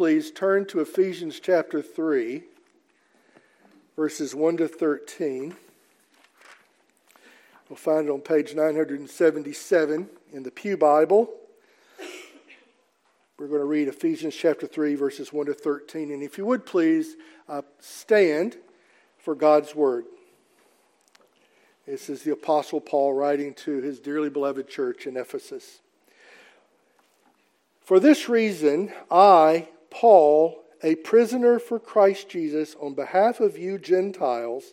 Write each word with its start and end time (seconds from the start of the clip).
Please 0.00 0.30
turn 0.30 0.64
to 0.64 0.80
Ephesians 0.80 1.38
chapter 1.40 1.82
3, 1.82 2.42
verses 3.96 4.34
1 4.34 4.56
to 4.56 4.66
13. 4.66 5.54
We'll 7.68 7.76
find 7.76 8.08
it 8.08 8.10
on 8.10 8.22
page 8.22 8.54
977 8.54 10.08
in 10.32 10.42
the 10.42 10.50
Pew 10.50 10.78
Bible. 10.78 11.28
We're 13.38 13.48
going 13.48 13.60
to 13.60 13.66
read 13.66 13.88
Ephesians 13.88 14.34
chapter 14.34 14.66
3, 14.66 14.94
verses 14.94 15.34
1 15.34 15.44
to 15.44 15.52
13. 15.52 16.12
And 16.12 16.22
if 16.22 16.38
you 16.38 16.46
would 16.46 16.64
please 16.64 17.16
uh, 17.46 17.60
stand 17.78 18.56
for 19.18 19.34
God's 19.34 19.74
word. 19.74 20.06
This 21.86 22.08
is 22.08 22.22
the 22.22 22.32
Apostle 22.32 22.80
Paul 22.80 23.12
writing 23.12 23.52
to 23.66 23.82
his 23.82 24.00
dearly 24.00 24.30
beloved 24.30 24.66
church 24.66 25.06
in 25.06 25.18
Ephesus. 25.18 25.80
For 27.82 28.00
this 28.00 28.30
reason, 28.30 28.94
I, 29.10 29.68
Paul, 29.90 30.62
a 30.82 30.94
prisoner 30.96 31.58
for 31.58 31.78
Christ 31.78 32.28
Jesus, 32.28 32.74
on 32.80 32.94
behalf 32.94 33.40
of 33.40 33.58
you 33.58 33.78
Gentiles, 33.78 34.72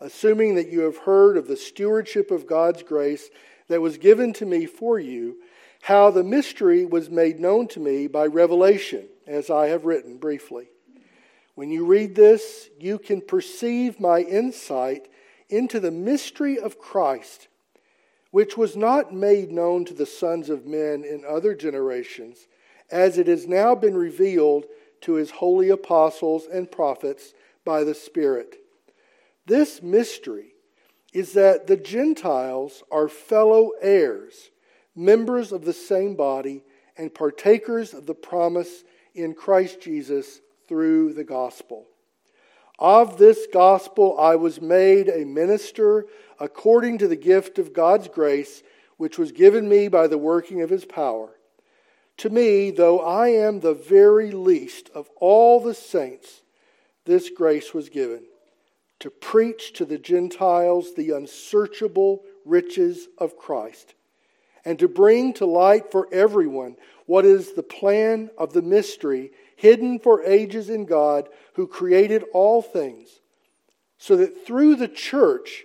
assuming 0.00 0.54
that 0.54 0.70
you 0.70 0.80
have 0.80 0.98
heard 0.98 1.36
of 1.36 1.48
the 1.48 1.56
stewardship 1.56 2.30
of 2.30 2.46
God's 2.46 2.82
grace 2.82 3.30
that 3.68 3.80
was 3.80 3.98
given 3.98 4.32
to 4.34 4.46
me 4.46 4.66
for 4.66 4.98
you, 4.98 5.38
how 5.82 6.10
the 6.10 6.24
mystery 6.24 6.84
was 6.84 7.10
made 7.10 7.40
known 7.40 7.66
to 7.68 7.80
me 7.80 8.06
by 8.06 8.26
revelation, 8.26 9.08
as 9.26 9.50
I 9.50 9.66
have 9.68 9.84
written 9.84 10.18
briefly. 10.18 10.68
When 11.54 11.70
you 11.70 11.84
read 11.84 12.14
this, 12.14 12.70
you 12.78 12.98
can 12.98 13.20
perceive 13.20 14.00
my 14.00 14.20
insight 14.20 15.08
into 15.48 15.80
the 15.80 15.90
mystery 15.90 16.58
of 16.58 16.78
Christ, 16.78 17.48
which 18.30 18.56
was 18.56 18.76
not 18.76 19.12
made 19.12 19.50
known 19.50 19.84
to 19.84 19.94
the 19.94 20.06
sons 20.06 20.48
of 20.48 20.66
men 20.66 21.04
in 21.04 21.24
other 21.28 21.54
generations 21.54 22.46
as 22.92 23.18
it 23.18 23.26
has 23.26 23.48
now 23.48 23.74
been 23.74 23.96
revealed 23.96 24.66
to 25.00 25.14
his 25.14 25.30
holy 25.32 25.70
apostles 25.70 26.46
and 26.46 26.70
prophets 26.70 27.32
by 27.64 27.82
the 27.82 27.94
Spirit. 27.94 28.56
This 29.46 29.82
mystery 29.82 30.54
is 31.12 31.32
that 31.32 31.66
the 31.66 31.76
Gentiles 31.76 32.82
are 32.92 33.08
fellow 33.08 33.72
heirs, 33.80 34.50
members 34.94 35.50
of 35.50 35.64
the 35.64 35.72
same 35.72 36.14
body, 36.14 36.62
and 36.96 37.14
partakers 37.14 37.94
of 37.94 38.06
the 38.06 38.14
promise 38.14 38.84
in 39.14 39.34
Christ 39.34 39.80
Jesus 39.80 40.40
through 40.68 41.14
the 41.14 41.24
gospel. 41.24 41.86
Of 42.78 43.18
this 43.18 43.46
gospel 43.52 44.18
I 44.18 44.36
was 44.36 44.60
made 44.60 45.08
a 45.08 45.24
minister 45.24 46.06
according 46.38 46.98
to 46.98 47.08
the 47.08 47.16
gift 47.16 47.58
of 47.58 47.72
God's 47.72 48.08
grace, 48.08 48.62
which 48.96 49.18
was 49.18 49.32
given 49.32 49.68
me 49.68 49.88
by 49.88 50.06
the 50.06 50.18
working 50.18 50.62
of 50.62 50.70
his 50.70 50.84
power. 50.84 51.30
To 52.22 52.30
me, 52.30 52.70
though 52.70 53.00
I 53.00 53.30
am 53.30 53.58
the 53.58 53.74
very 53.74 54.30
least 54.30 54.90
of 54.94 55.10
all 55.16 55.58
the 55.58 55.74
saints, 55.74 56.42
this 57.04 57.28
grace 57.28 57.74
was 57.74 57.88
given 57.88 58.22
to 59.00 59.10
preach 59.10 59.72
to 59.72 59.84
the 59.84 59.98
Gentiles 59.98 60.94
the 60.94 61.10
unsearchable 61.10 62.22
riches 62.44 63.08
of 63.18 63.36
Christ, 63.36 63.94
and 64.64 64.78
to 64.78 64.86
bring 64.86 65.32
to 65.32 65.46
light 65.46 65.90
for 65.90 66.06
everyone 66.12 66.76
what 67.06 67.24
is 67.24 67.54
the 67.54 67.64
plan 67.64 68.30
of 68.38 68.52
the 68.52 68.62
mystery 68.62 69.32
hidden 69.56 69.98
for 69.98 70.22
ages 70.22 70.70
in 70.70 70.84
God 70.84 71.28
who 71.54 71.66
created 71.66 72.22
all 72.32 72.62
things, 72.62 73.18
so 73.98 74.16
that 74.18 74.46
through 74.46 74.76
the 74.76 74.86
church 74.86 75.64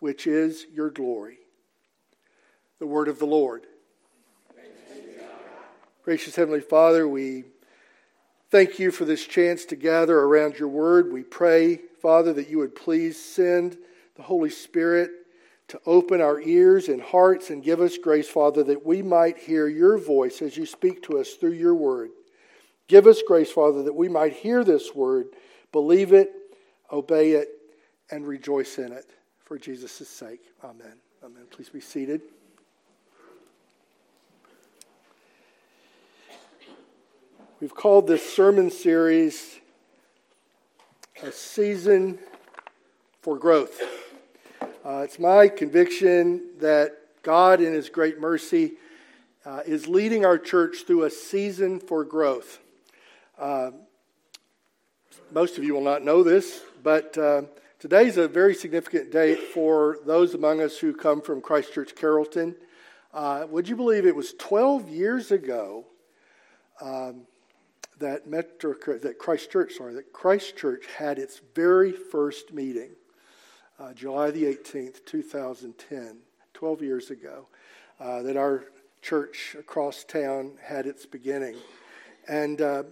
which 0.00 0.26
is 0.26 0.66
your 0.72 0.90
glory 0.90 1.38
the 2.80 2.86
word 2.86 3.08
of 3.08 3.18
the 3.18 3.26
Lord. 3.26 3.66
Gracious 6.02 6.34
Heavenly 6.34 6.62
Father, 6.62 7.06
we 7.06 7.44
thank 8.50 8.78
you 8.78 8.90
for 8.90 9.04
this 9.04 9.26
chance 9.26 9.66
to 9.66 9.76
gather 9.76 10.18
around 10.18 10.58
your 10.58 10.68
word. 10.68 11.12
We 11.12 11.22
pray, 11.22 11.78
Father, 12.00 12.32
that 12.32 12.48
you 12.48 12.56
would 12.58 12.74
please 12.74 13.22
send 13.22 13.76
the 14.16 14.22
Holy 14.22 14.48
Spirit 14.48 15.10
to 15.68 15.80
open 15.84 16.22
our 16.22 16.40
ears 16.40 16.88
and 16.88 17.02
hearts 17.02 17.50
and 17.50 17.62
give 17.62 17.82
us 17.82 17.98
grace, 17.98 18.28
Father, 18.28 18.64
that 18.64 18.84
we 18.84 19.02
might 19.02 19.36
hear 19.36 19.68
your 19.68 19.98
voice 19.98 20.40
as 20.40 20.56
you 20.56 20.64
speak 20.64 21.02
to 21.02 21.18
us 21.18 21.34
through 21.34 21.52
your 21.52 21.74
word. 21.74 22.08
Give 22.88 23.06
us 23.06 23.22
grace, 23.24 23.52
Father, 23.52 23.82
that 23.82 23.94
we 23.94 24.08
might 24.08 24.32
hear 24.32 24.64
this 24.64 24.94
word, 24.94 25.26
believe 25.70 26.14
it, 26.14 26.32
obey 26.90 27.32
it, 27.32 27.48
and 28.10 28.26
rejoice 28.26 28.78
in 28.78 28.90
it. 28.90 29.04
For 29.50 29.58
Jesus' 29.58 30.08
sake. 30.08 30.42
Amen. 30.62 30.94
Amen. 31.24 31.42
Please 31.50 31.68
be 31.68 31.80
seated. 31.80 32.20
We've 37.60 37.74
called 37.74 38.06
this 38.06 38.32
sermon 38.32 38.70
series 38.70 39.58
A 41.24 41.32
Season 41.32 42.20
for 43.22 43.36
Growth. 43.38 43.82
Uh, 44.84 45.00
it's 45.02 45.18
my 45.18 45.48
conviction 45.48 46.42
that 46.60 46.92
God, 47.24 47.60
in 47.60 47.72
His 47.72 47.88
great 47.88 48.20
mercy, 48.20 48.74
uh, 49.44 49.62
is 49.66 49.88
leading 49.88 50.24
our 50.24 50.38
church 50.38 50.84
through 50.86 51.02
a 51.02 51.10
season 51.10 51.80
for 51.80 52.04
growth. 52.04 52.60
Uh, 53.36 53.72
most 55.32 55.58
of 55.58 55.64
you 55.64 55.74
will 55.74 55.82
not 55.82 56.04
know 56.04 56.22
this, 56.22 56.60
but 56.84 57.18
uh, 57.80 57.82
today's 57.82 58.16
a 58.16 58.28
very 58.28 58.54
significant 58.54 59.10
date 59.10 59.38
for 59.38 59.98
those 60.04 60.34
among 60.34 60.60
us 60.60 60.78
who 60.78 60.94
come 60.94 61.20
from 61.20 61.40
Christ 61.40 61.72
Church 61.72 61.94
Carrollton. 61.94 62.54
Uh, 63.12 63.46
would 63.48 63.68
you 63.68 63.76
believe 63.76 64.06
it 64.06 64.14
was 64.14 64.34
12 64.34 64.88
years 64.88 65.30
ago 65.30 65.86
um, 66.80 67.22
that 67.98 68.26
Metro, 68.26 68.74
that 68.98 69.18
Christ 69.18 69.50
Church, 69.50 69.74
sorry, 69.74 69.94
that 69.94 70.12
Christ 70.12 70.56
Church 70.56 70.84
had 70.96 71.18
its 71.18 71.40
very 71.54 71.92
first 71.92 72.52
meeting, 72.52 72.90
uh, 73.78 73.92
July 73.92 74.30
the 74.30 74.44
18th, 74.44 75.04
2010, 75.04 76.18
12 76.54 76.82
years 76.82 77.10
ago, 77.10 77.46
uh, 77.98 78.22
that 78.22 78.36
our 78.36 78.64
church 79.02 79.56
across 79.58 80.04
town 80.04 80.52
had 80.62 80.86
its 80.86 81.06
beginning. 81.06 81.56
And 82.28 82.60
uh, 82.60 82.82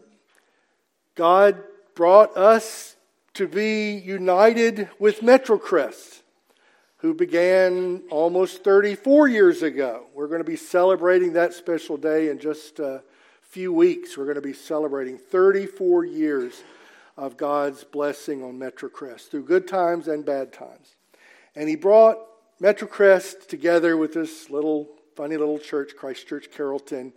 God 1.14 1.62
brought 1.94 2.36
us 2.36 2.96
to 3.38 3.46
be 3.46 3.92
united 3.92 4.88
with 4.98 5.20
Metrocrest, 5.20 6.22
who 6.96 7.14
began 7.14 8.02
almost 8.10 8.64
34 8.64 9.28
years 9.28 9.62
ago. 9.62 10.06
We're 10.12 10.26
going 10.26 10.40
to 10.40 10.44
be 10.44 10.56
celebrating 10.56 11.34
that 11.34 11.54
special 11.54 11.96
day 11.96 12.30
in 12.30 12.40
just 12.40 12.80
a 12.80 13.00
few 13.42 13.72
weeks, 13.72 14.18
we're 14.18 14.24
going 14.24 14.34
to 14.34 14.40
be 14.40 14.52
celebrating 14.52 15.16
34 15.16 16.04
years 16.04 16.64
of 17.16 17.36
God's 17.36 17.84
blessing 17.84 18.42
on 18.42 18.58
Metrocrest 18.58 19.28
through 19.30 19.44
good 19.44 19.68
times 19.68 20.08
and 20.08 20.26
bad 20.26 20.52
times. 20.52 20.96
And 21.54 21.68
He 21.68 21.76
brought 21.76 22.18
Metrocrest 22.60 23.46
together 23.46 23.96
with 23.96 24.14
this 24.14 24.50
little 24.50 24.88
funny 25.14 25.36
little 25.36 25.60
church, 25.60 25.92
Christ 25.96 26.26
Church 26.26 26.48
Carrollton, 26.50 27.12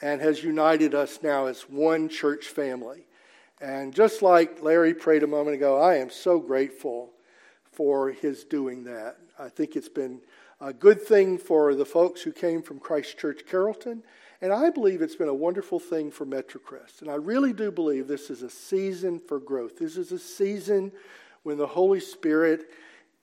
and 0.00 0.20
has 0.20 0.44
united 0.44 0.94
us 0.94 1.18
now 1.20 1.46
as 1.46 1.62
one 1.62 2.08
church 2.08 2.46
family. 2.46 3.06
And 3.60 3.94
just 3.94 4.22
like 4.22 4.62
Larry 4.62 4.94
prayed 4.94 5.22
a 5.22 5.28
moment 5.28 5.56
ago, 5.56 5.80
I 5.80 5.96
am 5.96 6.10
so 6.10 6.38
grateful 6.38 7.12
for 7.72 8.10
his 8.10 8.44
doing 8.44 8.84
that. 8.84 9.16
I 9.38 9.48
think 9.48 9.76
it's 9.76 9.88
been 9.88 10.20
a 10.60 10.72
good 10.72 11.00
thing 11.00 11.38
for 11.38 11.74
the 11.74 11.84
folks 11.84 12.22
who 12.22 12.32
came 12.32 12.62
from 12.62 12.78
Christ 12.78 13.18
Church 13.18 13.42
Carrollton 13.46 14.02
and 14.44 14.52
I 14.52 14.68
believe 14.68 15.00
it's 15.00 15.16
been 15.16 15.28
a 15.28 15.34
wonderful 15.34 15.80
thing 15.80 16.10
for 16.10 16.26
Metrocrest. 16.26 17.00
And 17.00 17.10
I 17.10 17.14
really 17.14 17.54
do 17.54 17.70
believe 17.70 18.06
this 18.06 18.28
is 18.28 18.42
a 18.42 18.50
season 18.50 19.18
for 19.18 19.40
growth. 19.40 19.78
This 19.78 19.96
is 19.96 20.12
a 20.12 20.18
season 20.18 20.92
when 21.44 21.56
the 21.56 21.66
Holy 21.66 21.98
Spirit 21.98 22.70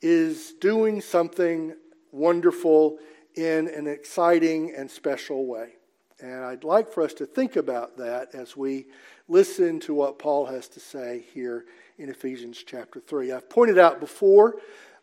is 0.01 0.53
doing 0.53 0.99
something 0.99 1.75
wonderful 2.11 2.97
in 3.35 3.67
an 3.67 3.85
exciting 3.85 4.73
and 4.75 4.89
special 4.89 5.45
way. 5.45 5.73
And 6.21 6.45
I'd 6.45 6.63
like 6.63 6.93
for 6.93 7.01
us 7.01 7.15
to 7.15 7.25
think 7.25 7.55
about 7.55 7.97
that 7.97 8.35
as 8.35 8.55
we 8.55 8.85
listen 9.27 9.79
to 9.81 9.93
what 9.95 10.19
Paul 10.19 10.45
has 10.45 10.67
to 10.69 10.79
say 10.79 11.25
here 11.33 11.65
in 11.97 12.09
Ephesians 12.09 12.63
chapter 12.63 12.99
3. 12.99 13.31
I've 13.31 13.49
pointed 13.49 13.79
out 13.79 13.99
before, 13.99 14.57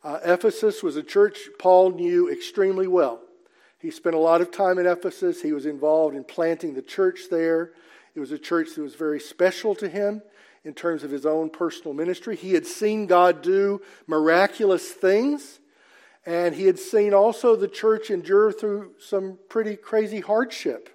uh, 0.05 0.21
Ephesus 0.25 0.81
was 0.81 0.95
a 0.95 1.03
church 1.03 1.49
Paul 1.59 1.91
knew 1.91 2.31
extremely 2.31 2.87
well. 2.87 3.21
He 3.81 3.91
spent 3.91 4.15
a 4.15 4.21
lot 4.21 4.41
of 4.41 4.53
time 4.53 4.79
in 4.79 4.87
Ephesus. 4.87 5.43
He 5.43 5.53
was 5.53 5.67
involved 5.67 6.15
in 6.15 6.23
planting 6.23 6.75
the 6.75 6.83
church 6.83 7.23
there. 7.31 7.73
It 8.15 8.21
was 8.21 8.31
a 8.31 8.39
church 8.39 8.75
that 8.77 8.83
was 8.83 8.95
very 8.95 9.19
special 9.19 9.75
to 9.77 9.89
him 9.89 10.23
in 10.63 10.73
terms 10.73 11.03
of 11.03 11.11
his 11.11 11.27
own 11.27 11.51
personal 11.51 11.95
ministry. 11.95 12.37
He 12.37 12.53
had 12.53 12.67
seen 12.67 13.07
God 13.07 13.43
do 13.43 13.81
miraculous 14.07 14.89
things, 14.93 15.59
and 16.25 16.55
he 16.55 16.67
had 16.67 16.79
seen 16.79 17.13
also 17.13 17.57
the 17.57 17.69
church 17.69 18.09
endure 18.11 18.53
through 18.53 18.93
some 19.01 19.39
pretty 19.49 19.75
crazy 19.75 20.21
hardship. 20.21 20.91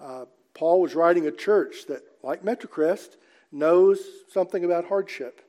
Uh, 0.00 0.24
Paul 0.54 0.80
was 0.80 0.94
writing 0.94 1.26
a 1.26 1.32
church 1.32 1.86
that, 1.88 2.02
like 2.22 2.44
Metrocrest, 2.44 3.16
knows 3.52 4.00
something 4.32 4.64
about 4.64 4.86
hardship. 4.86 5.40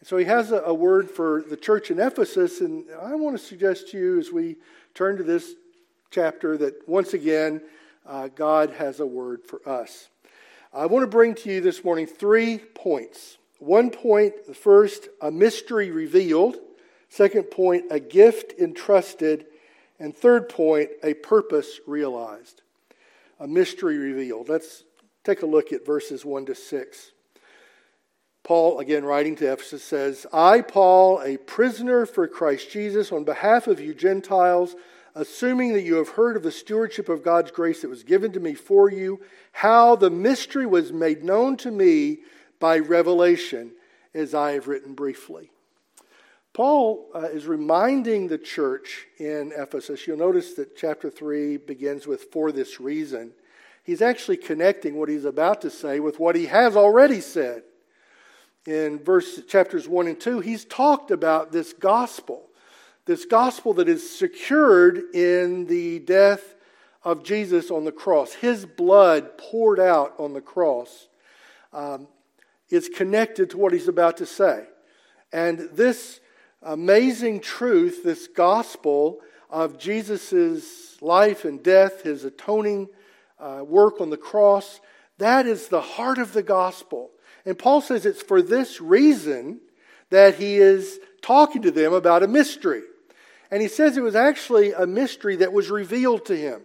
And 0.00 0.08
So 0.08 0.16
he 0.16 0.24
has 0.24 0.52
a, 0.52 0.60
a, 0.62 0.74
word 0.74 1.10
for 1.10 1.42
the 1.42 1.56
church 1.56 1.90
in 1.90 1.98
Ephesus, 1.98 2.60
and 2.60 2.86
I 3.00 3.14
want 3.14 3.38
to 3.38 3.44
suggest 3.44 3.90
to 3.90 3.98
you 3.98 4.18
as 4.18 4.30
we 4.30 4.56
turn 4.94 5.16
to 5.16 5.22
this 5.22 5.54
chapter 6.10 6.56
that 6.58 6.88
once 6.88 7.12
again, 7.14 7.60
uh, 8.06 8.28
God 8.28 8.70
has 8.70 9.00
a 9.00 9.06
word 9.06 9.44
for 9.44 9.66
us. 9.68 10.08
I 10.72 10.86
want 10.86 11.02
to 11.02 11.08
bring 11.08 11.34
to 11.36 11.50
you 11.50 11.60
this 11.60 11.84
morning 11.84 12.06
three 12.06 12.58
points. 12.58 13.38
One 13.58 13.90
point, 13.90 14.46
the 14.46 14.54
first, 14.54 15.08
a 15.20 15.30
mystery 15.30 15.90
revealed. 15.90 16.56
Second 17.08 17.44
point, 17.44 17.86
a 17.90 17.98
gift 17.98 18.52
entrusted. 18.58 19.46
And 19.98 20.14
third 20.14 20.48
point, 20.48 20.90
a 21.02 21.14
purpose 21.14 21.80
realized. 21.86 22.62
A 23.38 23.46
mystery 23.46 23.98
revealed. 23.98 24.48
Let's 24.48 24.84
take 25.24 25.42
a 25.42 25.46
look 25.46 25.72
at 25.72 25.84
verses 25.84 26.24
1 26.24 26.46
to 26.46 26.54
6. 26.54 27.12
Paul, 28.44 28.78
again 28.78 29.04
writing 29.04 29.34
to 29.36 29.52
Ephesus, 29.52 29.82
says, 29.82 30.24
I, 30.32 30.60
Paul, 30.60 31.20
a 31.20 31.36
prisoner 31.36 32.06
for 32.06 32.28
Christ 32.28 32.70
Jesus, 32.70 33.10
on 33.10 33.24
behalf 33.24 33.66
of 33.66 33.80
you 33.80 33.92
Gentiles, 33.92 34.76
assuming 35.16 35.72
that 35.72 35.82
you 35.82 35.96
have 35.96 36.10
heard 36.10 36.36
of 36.36 36.44
the 36.44 36.52
stewardship 36.52 37.08
of 37.08 37.24
God's 37.24 37.50
grace 37.50 37.82
that 37.82 37.90
was 37.90 38.04
given 38.04 38.32
to 38.32 38.40
me 38.40 38.54
for 38.54 38.90
you, 38.90 39.20
how 39.50 39.96
the 39.96 40.10
mystery 40.10 40.64
was 40.64 40.92
made 40.92 41.24
known 41.24 41.56
to 41.56 41.70
me 41.70 42.18
by 42.60 42.78
revelation, 42.78 43.72
as 44.14 44.32
I 44.32 44.52
have 44.52 44.68
written 44.68 44.94
briefly. 44.94 45.50
Paul 46.56 47.10
uh, 47.14 47.28
is 47.28 47.46
reminding 47.46 48.28
the 48.28 48.38
church 48.38 49.06
in 49.18 49.52
Ephesus. 49.54 50.06
You'll 50.06 50.16
notice 50.16 50.54
that 50.54 50.74
chapter 50.74 51.10
3 51.10 51.58
begins 51.58 52.06
with, 52.06 52.32
for 52.32 52.50
this 52.50 52.80
reason. 52.80 53.32
He's 53.84 54.00
actually 54.00 54.38
connecting 54.38 54.96
what 54.96 55.10
he's 55.10 55.26
about 55.26 55.60
to 55.60 55.70
say 55.70 56.00
with 56.00 56.18
what 56.18 56.34
he 56.34 56.46
has 56.46 56.74
already 56.74 57.20
said 57.20 57.62
in 58.64 58.98
verse 58.98 59.38
chapters 59.46 59.86
1 59.86 60.06
and 60.06 60.18
2, 60.18 60.40
he's 60.40 60.64
talked 60.64 61.10
about 61.10 61.52
this 61.52 61.74
gospel, 61.74 62.48
this 63.04 63.26
gospel 63.26 63.74
that 63.74 63.86
is 63.86 64.18
secured 64.18 65.14
in 65.14 65.66
the 65.66 65.98
death 65.98 66.54
of 67.04 67.22
Jesus 67.22 67.70
on 67.70 67.84
the 67.84 67.92
cross. 67.92 68.32
His 68.32 68.64
blood 68.64 69.36
poured 69.36 69.78
out 69.78 70.14
on 70.18 70.32
the 70.32 70.40
cross 70.40 71.08
um, 71.74 72.08
is 72.70 72.88
connected 72.88 73.50
to 73.50 73.58
what 73.58 73.74
he's 73.74 73.88
about 73.88 74.16
to 74.16 74.26
say. 74.26 74.64
And 75.34 75.68
this 75.74 76.20
amazing 76.62 77.40
truth, 77.40 78.02
this 78.02 78.28
gospel 78.28 79.20
of 79.50 79.78
Jesus' 79.78 81.00
life 81.00 81.44
and 81.44 81.62
death, 81.62 82.02
his 82.02 82.24
atoning 82.24 82.88
uh, 83.38 83.62
work 83.66 84.00
on 84.00 84.10
the 84.10 84.16
cross, 84.16 84.80
that 85.18 85.46
is 85.46 85.68
the 85.68 85.80
heart 85.80 86.18
of 86.18 86.32
the 86.32 86.42
gospel. 86.42 87.10
And 87.44 87.58
Paul 87.58 87.80
says 87.80 88.04
it's 88.04 88.22
for 88.22 88.42
this 88.42 88.80
reason 88.80 89.60
that 90.10 90.36
he 90.36 90.56
is 90.56 90.98
talking 91.22 91.62
to 91.62 91.70
them 91.70 91.92
about 91.92 92.22
a 92.22 92.28
mystery. 92.28 92.82
And 93.50 93.62
he 93.62 93.68
says 93.68 93.96
it 93.96 94.02
was 94.02 94.16
actually 94.16 94.72
a 94.72 94.86
mystery 94.86 95.36
that 95.36 95.52
was 95.52 95.70
revealed 95.70 96.26
to 96.26 96.36
him. 96.36 96.62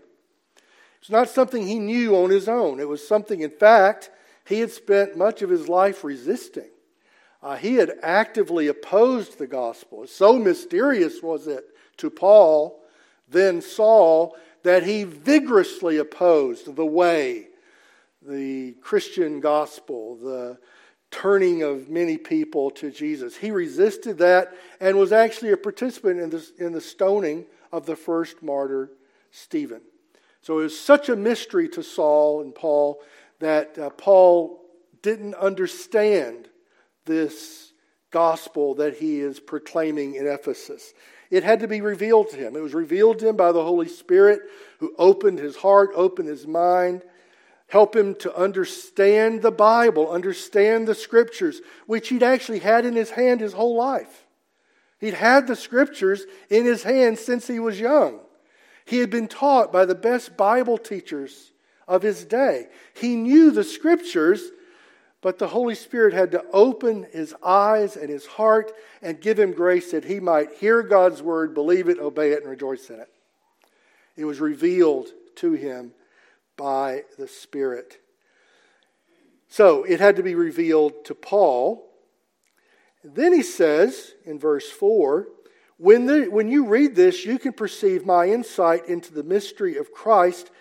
It's 1.00 1.10
not 1.12 1.30
something 1.30 1.66
he 1.66 1.80
knew 1.80 2.16
on 2.16 2.30
his 2.30 2.48
own. 2.48 2.80
It 2.80 2.88
was 2.88 3.08
something, 3.08 3.42
in 3.42 3.52
fact, 3.52 4.10
he 4.46 4.60
had 4.60 4.72
spent 4.72 5.18
much 5.18 5.42
of 5.42 5.50
his 5.50 5.70
life 5.70 6.04
resisting. 6.04 6.70
Uh, 7.44 7.56
he 7.56 7.76
had 7.76 7.94
actively 8.04 8.68
opposed 8.68 9.38
the 9.38 9.48
gospel. 9.48 10.06
So 10.08 10.38
mysterious 10.38 11.24
was 11.24 11.48
it 11.48 11.66
to 11.98 12.10
Paul, 12.10 12.84
then 13.30 13.62
Saul, 13.62 14.36
that 14.64 14.84
he 14.84 15.04
vigorously 15.04 15.98
opposed 15.98 16.76
the 16.76 16.86
way, 16.86 17.48
the 18.22 18.74
Christian 18.82 19.40
gospel, 19.40 20.16
the 20.18 20.60
turning 21.10 21.64
of 21.64 21.90
many 21.90 22.18
people 22.18 22.70
to 22.72 22.92
Jesus. 22.92 23.36
He 23.36 23.52
resisted 23.52 24.20
that 24.20 24.56
and 24.80 24.98
was 24.98 25.12
actually 25.12 25.52
a 25.52 25.58
participant 25.58 26.20
in, 26.20 26.30
this, 26.30 26.52
in 26.58 26.72
the 26.72 26.82
stoning 26.82 27.46
of 27.72 27.86
the 27.86 27.96
first 27.96 28.42
martyr, 28.44 28.92
Stephen. 29.32 29.82
So 30.42 30.60
it 30.60 30.64
was 30.64 30.80
such 30.80 31.10
a 31.10 31.16
mystery 31.16 31.68
to 31.70 31.84
Saul 31.84 32.42
and 32.42 32.54
Paul 32.54 33.02
that 33.40 33.78
uh, 33.78 33.90
Paul 33.92 34.62
didn't 35.02 35.36
understand 35.36 36.48
this 37.12 37.74
gospel 38.10 38.76
that 38.76 38.96
he 38.98 39.20
is 39.20 39.40
proclaiming 39.40 40.16
in 40.16 40.28
Ephesus. 40.28 40.94
It 41.30 41.44
had 41.44 41.60
to 41.60 41.68
be 41.68 41.82
revealed 41.82 42.30
to 42.30 42.38
him. 42.38 42.56
It 42.56 42.62
was 42.62 42.74
revealed 42.74 43.20
to 43.20 43.30
him 43.30 43.36
by 43.36 43.52
the 43.52 43.64
Holy 43.64 43.88
Spirit 43.88 44.42
who 44.80 44.94
opened 44.98 45.40
his 45.40 45.58
heart, 45.58 45.92
opened 45.94 46.28
his 46.28 46.48
mind, 46.48 47.04
help 47.68 47.96
him 47.96 48.16
to 48.16 48.36
understand 48.36 49.42
the 49.42 49.52
Bible, 49.52 50.12
understand 50.12 50.88
the 50.88 50.96
scriptures, 50.96 51.62
which 51.86 52.10
he'd 52.10 52.24
actually 52.24 52.60
had 52.60 52.86
in 52.86 52.96
his 52.96 53.12
hand 53.12 53.40
his 53.40 53.54
whole 53.54 53.76
life. 53.76 54.26
He'd 55.00 55.14
had 55.14 55.48
the 55.48 55.56
scriptures 55.56 56.26
in 56.50 56.66
his 56.66 56.84
hand 56.84 57.18
since 57.18 57.48
he 57.48 57.60
was 57.60 57.80
young. 57.80 58.20
He 58.86 59.00
had 59.00 59.10
been 59.10 59.28
taught 59.28 59.72
by 59.72 59.86
the 59.86 59.96
best 59.96 60.36
Bible 60.38 60.78
teachers 60.78 61.52
of 61.88 62.02
his 62.02 62.26
day. 62.26 62.68
He 62.94 63.16
knew 63.16 63.52
the 63.52 63.64
scriptures, 63.64 64.52
but 65.22 65.38
the 65.38 65.48
Holy 65.48 65.76
Spirit 65.76 66.14
had 66.14 66.32
to 66.32 66.44
open 66.52 67.06
his 67.12 67.36
eyes 67.44 67.96
and 67.96 68.10
his 68.10 68.26
heart 68.26 68.72
and 69.02 69.22
give 69.22 69.40
him 69.40 69.52
grace 69.52 69.92
that 69.92 70.06
he 70.06 70.20
might 70.20 70.54
hear 70.54 70.82
God's 70.82 71.22
word, 71.22 71.54
believe 71.54 71.90
it, 71.90 72.00
obey 72.00 72.32
it, 72.32 72.42
and 72.42 72.50
rejoice 72.50 72.90
in 72.90 73.00
it. 73.00 73.10
It 74.18 74.26
was 74.26 74.40
revealed 74.40 75.10
to 75.36 75.54
him 75.54 75.94
by 76.58 77.04
the 77.18 77.28
Spirit. 77.28 78.00
So 79.48 79.84
it 79.84 80.00
had 80.00 80.16
to 80.16 80.24
be 80.24 80.36
revealed 80.36 81.06
to 81.06 81.16
Paul. 81.16 81.88
Then 83.04 83.34
he 83.34 83.44
says 83.44 84.14
in 84.26 84.40
verse 84.40 84.70
4 84.70 85.28
when, 85.82 86.06
the, 86.06 86.26
when 86.26 86.48
you 86.48 86.68
read 86.68 86.96
this, 86.96 87.26
you 87.26 87.40
can 87.40 87.54
perceive 87.54 88.06
my 88.06 88.28
insight 88.28 88.88
into 88.88 89.12
the 89.12 89.24
mystery 89.24 89.78
of 89.78 89.92
Christ, 89.92 90.52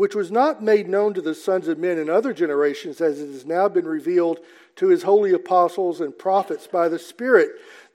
which 0.00 0.14
was 0.14 0.30
not 0.30 0.62
made 0.62 0.88
known 0.88 1.12
to 1.12 1.20
the 1.20 1.34
sons 1.34 1.68
of 1.68 1.78
men 1.78 1.98
in 1.98 2.08
other 2.08 2.32
generations, 2.32 3.02
as 3.02 3.20
it 3.20 3.26
has 3.26 3.44
now 3.44 3.68
been 3.68 3.84
revealed 3.84 4.40
to 4.74 4.88
his 4.88 5.02
holy 5.02 5.30
apostles 5.30 6.00
and 6.00 6.18
prophets 6.18 6.66
by 6.66 6.88
the 6.88 6.98
Spirit. 6.98 7.50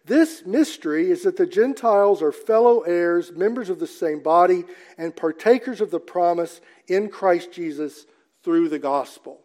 This 0.06 0.46
mystery 0.46 1.10
is 1.10 1.24
that 1.24 1.36
the 1.36 1.48
Gentiles 1.48 2.22
are 2.22 2.32
fellow 2.32 2.82
heirs, 2.82 3.32
members 3.32 3.72
of 3.72 3.80
the 3.80 3.88
same 3.88 4.22
body, 4.22 4.66
and 5.00 5.16
partakers 5.16 5.82
of 5.82 5.90
the 5.90 6.00
promise 6.00 6.62
in 6.88 7.10
Christ 7.10 7.52
Jesus 7.52 8.06
through 8.44 8.70
the 8.70 8.78
gospel. 8.78 9.40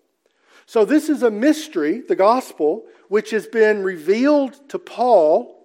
So, 0.66 0.84
this 0.84 1.08
is 1.08 1.22
a 1.22 1.30
mystery, 1.30 2.02
the 2.02 2.14
gospel, 2.14 2.84
which 3.08 3.30
has 3.30 3.46
been 3.46 3.82
revealed 3.82 4.68
to 4.68 4.78
Paul, 4.78 5.59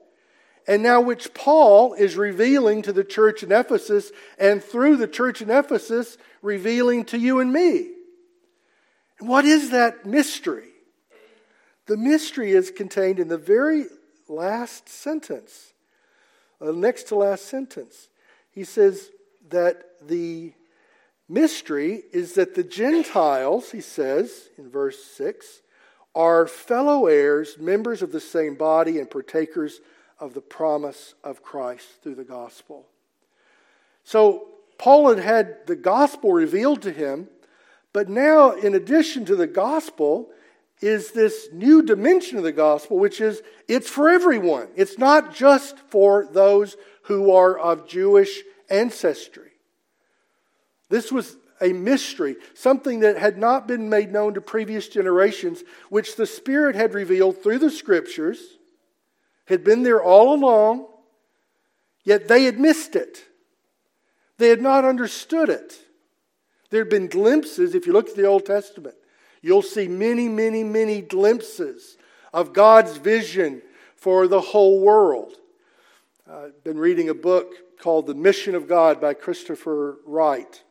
and 0.67 0.81
now 0.81 1.01
which 1.01 1.33
Paul 1.33 1.93
is 1.93 2.15
revealing 2.15 2.81
to 2.83 2.93
the 2.93 3.03
church 3.03 3.43
in 3.43 3.51
Ephesus, 3.51 4.11
and 4.39 4.63
through 4.63 4.97
the 4.97 5.07
church 5.07 5.41
in 5.41 5.49
Ephesus, 5.49 6.17
revealing 6.41 7.05
to 7.05 7.17
you 7.17 7.39
and 7.39 7.51
me. 7.51 7.91
what 9.19 9.45
is 9.45 9.69
that 9.69 10.05
mystery? 10.05 10.69
The 11.87 11.97
mystery 11.97 12.51
is 12.51 12.71
contained 12.71 13.19
in 13.19 13.27
the 13.27 13.37
very 13.37 13.85
last 14.27 14.89
sentence, 14.89 15.73
the 16.59 16.73
next 16.73 17.03
to 17.09 17.15
last 17.15 17.45
sentence. 17.45 18.09
He 18.51 18.63
says 18.63 19.11
that 19.49 19.83
the 20.07 20.53
mystery 21.29 22.03
is 22.11 22.33
that 22.33 22.55
the 22.55 22.63
Gentiles, 22.63 23.71
he 23.71 23.81
says 23.81 24.49
in 24.57 24.69
verse 24.69 25.03
6, 25.03 25.61
are 26.15 26.47
fellow 26.47 27.07
heirs, 27.07 27.57
members 27.59 28.01
of 28.01 28.11
the 28.11 28.19
same 28.21 28.55
body, 28.55 28.99
and 28.99 29.11
partakers 29.11 29.81
of 30.19 30.33
the 30.33 30.41
promise 30.41 31.13
of 31.23 31.43
Christ 31.43 31.87
through 32.01 32.15
the 32.15 32.23
gospel. 32.23 32.87
So, 34.03 34.47
Paul 34.77 35.09
had 35.09 35.23
had 35.23 35.67
the 35.67 35.75
gospel 35.75 36.33
revealed 36.33 36.81
to 36.83 36.91
him, 36.91 37.29
but 37.93 38.09
now, 38.09 38.51
in 38.51 38.75
addition 38.75 39.25
to 39.25 39.35
the 39.35 39.47
gospel, 39.47 40.29
is 40.81 41.11
this 41.11 41.47
new 41.53 41.81
dimension 41.81 42.37
of 42.37 42.43
the 42.43 42.51
gospel, 42.51 42.99
which 42.99 43.21
is 43.21 43.41
it's 43.67 43.89
for 43.89 44.09
everyone. 44.09 44.67
It's 44.75 44.97
not 44.97 45.33
just 45.33 45.79
for 45.89 46.27
those 46.31 46.75
who 47.03 47.31
are 47.31 47.57
of 47.57 47.87
Jewish 47.87 48.41
ancestry. 48.69 49.51
This 50.89 51.11
was 51.11 51.37
a 51.61 51.71
mystery, 51.71 52.35
something 52.53 52.99
that 52.99 53.17
had 53.17 53.37
not 53.37 53.67
been 53.67 53.89
made 53.89 54.11
known 54.11 54.33
to 54.33 54.41
previous 54.41 54.89
generations, 54.89 55.63
which 55.89 56.15
the 56.15 56.25
Spirit 56.25 56.75
had 56.75 56.93
revealed 56.93 57.41
through 57.41 57.59
the 57.59 57.71
Scriptures, 57.71 58.54
had 59.45 59.63
been 59.63 59.83
there 59.83 60.03
all 60.03 60.33
along, 60.33 60.87
yet 62.03 62.27
they 62.27 62.43
had 62.43 62.59
missed 62.59 62.95
it. 62.95 63.23
They 64.37 64.49
had 64.49 64.61
not 64.61 64.85
understood 64.85 65.49
it. 65.49 65.77
There 66.69 66.81
had 66.81 66.89
been 66.89 67.07
glimpses, 67.07 67.73
if 67.73 67.87
you 67.87 67.93
look 67.93 68.09
at 68.09 68.15
the 68.15 68.25
Old 68.25 68.45
Testament, 68.45 68.95
You'll 69.45 69.61
see 69.61 69.87
many, 69.87 70.27
many, 70.27 70.63
many 70.63 71.01
glimpses 71.01 71.99
of 72.33 72.51
God's 72.51 72.97
vision 72.97 73.61
for 73.95 74.27
the 74.27 74.41
whole 74.41 74.79
world. 74.79 75.33
I've 76.27 76.63
been 76.63 76.79
reading 76.79 77.09
a 77.09 77.13
book 77.13 77.53
called 77.79 78.07
The 78.07 78.15
Mission 78.15 78.55
of 78.55 78.67
God 78.67 78.99
by 78.99 79.13
Christopher 79.13 79.99
Wright. 80.03 80.63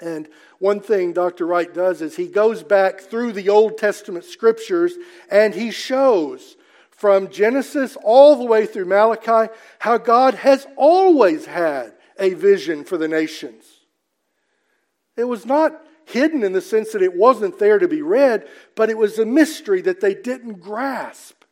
And 0.00 0.30
one 0.60 0.80
thing 0.80 1.12
Dr. 1.12 1.46
Wright 1.46 1.74
does 1.74 2.00
is 2.00 2.16
he 2.16 2.26
goes 2.26 2.62
back 2.62 3.00
through 3.00 3.32
the 3.32 3.50
Old 3.50 3.76
Testament 3.76 4.24
scriptures 4.24 4.94
and 5.30 5.54
he 5.54 5.70
shows 5.70 6.56
from 7.04 7.28
Genesis 7.28 7.98
all 8.02 8.34
the 8.34 8.46
way 8.46 8.64
through 8.64 8.86
Malachi 8.86 9.52
how 9.78 9.98
God 9.98 10.32
has 10.36 10.66
always 10.74 11.44
had 11.44 11.92
a 12.18 12.32
vision 12.32 12.82
for 12.82 12.96
the 12.96 13.08
nations. 13.08 13.66
It 15.14 15.24
was 15.24 15.44
not 15.44 15.84
hidden 16.06 16.42
in 16.42 16.54
the 16.54 16.62
sense 16.62 16.92
that 16.92 17.02
it 17.02 17.14
wasn't 17.14 17.58
there 17.58 17.78
to 17.78 17.88
be 17.88 18.00
read, 18.00 18.48
but 18.74 18.88
it 18.88 18.96
was 18.96 19.18
a 19.18 19.26
mystery 19.26 19.82
that 19.82 20.00
they 20.00 20.14
didn't 20.14 20.62
grasp. 20.62 21.44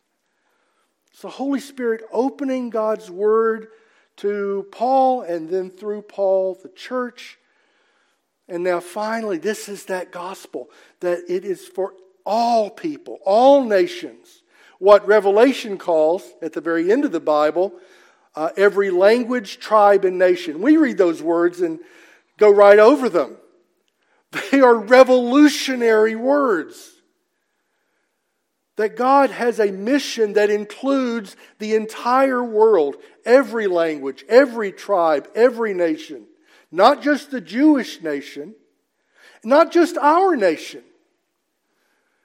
It's 1.10 1.20
the 1.20 1.28
Holy 1.28 1.60
Spirit 1.60 2.00
opening 2.10 2.70
God's 2.70 3.10
Word 3.10 3.68
to 4.16 4.66
Paul 4.72 5.20
and 5.20 5.50
then 5.50 5.68
through 5.68 6.00
Paul, 6.00 6.58
the 6.62 6.70
church. 6.70 7.38
And 8.48 8.64
now 8.64 8.80
finally, 8.80 9.36
this 9.36 9.68
is 9.68 9.84
that 9.84 10.12
gospel 10.12 10.70
that 11.00 11.24
it 11.28 11.44
is 11.44 11.68
for 11.68 11.92
all 12.24 12.70
people, 12.70 13.18
all 13.26 13.64
nations. 13.66 14.41
What 14.82 15.06
Revelation 15.06 15.78
calls, 15.78 16.28
at 16.42 16.54
the 16.54 16.60
very 16.60 16.90
end 16.90 17.04
of 17.04 17.12
the 17.12 17.20
Bible, 17.20 17.72
uh, 18.34 18.48
every 18.56 18.90
language, 18.90 19.60
tribe, 19.60 20.04
and 20.04 20.18
nation. 20.18 20.60
We 20.60 20.76
read 20.76 20.98
those 20.98 21.22
words 21.22 21.60
and 21.60 21.78
go 22.36 22.50
right 22.50 22.80
over 22.80 23.08
them. 23.08 23.36
They 24.50 24.60
are 24.60 24.74
revolutionary 24.74 26.16
words. 26.16 26.96
That 28.74 28.96
God 28.96 29.30
has 29.30 29.60
a 29.60 29.70
mission 29.70 30.32
that 30.32 30.50
includes 30.50 31.36
the 31.60 31.76
entire 31.76 32.42
world, 32.42 32.96
every 33.24 33.68
language, 33.68 34.24
every 34.28 34.72
tribe, 34.72 35.28
every 35.36 35.74
nation, 35.74 36.26
not 36.72 37.02
just 37.02 37.30
the 37.30 37.40
Jewish 37.40 38.02
nation, 38.02 38.56
not 39.44 39.70
just 39.70 39.96
our 39.96 40.34
nation. 40.34 40.82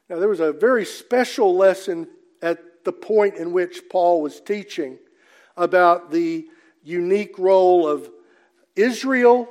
Now, 0.09 0.17
there 0.17 0.29
was 0.29 0.39
a 0.39 0.53
very 0.53 0.85
special 0.85 1.55
lesson 1.55 2.07
at 2.41 2.83
the 2.85 2.91
point 2.91 3.35
in 3.35 3.51
which 3.51 3.83
Paul 3.89 4.21
was 4.21 4.39
teaching 4.39 4.97
about 5.55 6.11
the 6.11 6.47
unique 6.83 7.37
role 7.37 7.87
of 7.87 8.09
Israel 8.75 9.49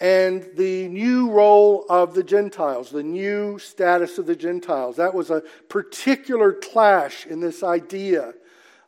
and 0.00 0.50
the 0.56 0.88
new 0.88 1.30
role 1.30 1.86
of 1.88 2.14
the 2.14 2.22
Gentiles, 2.22 2.90
the 2.90 3.02
new 3.02 3.58
status 3.58 4.18
of 4.18 4.26
the 4.26 4.36
Gentiles. 4.36 4.96
That 4.96 5.14
was 5.14 5.30
a 5.30 5.42
particular 5.68 6.52
clash 6.52 7.26
in 7.26 7.40
this 7.40 7.62
idea 7.62 8.34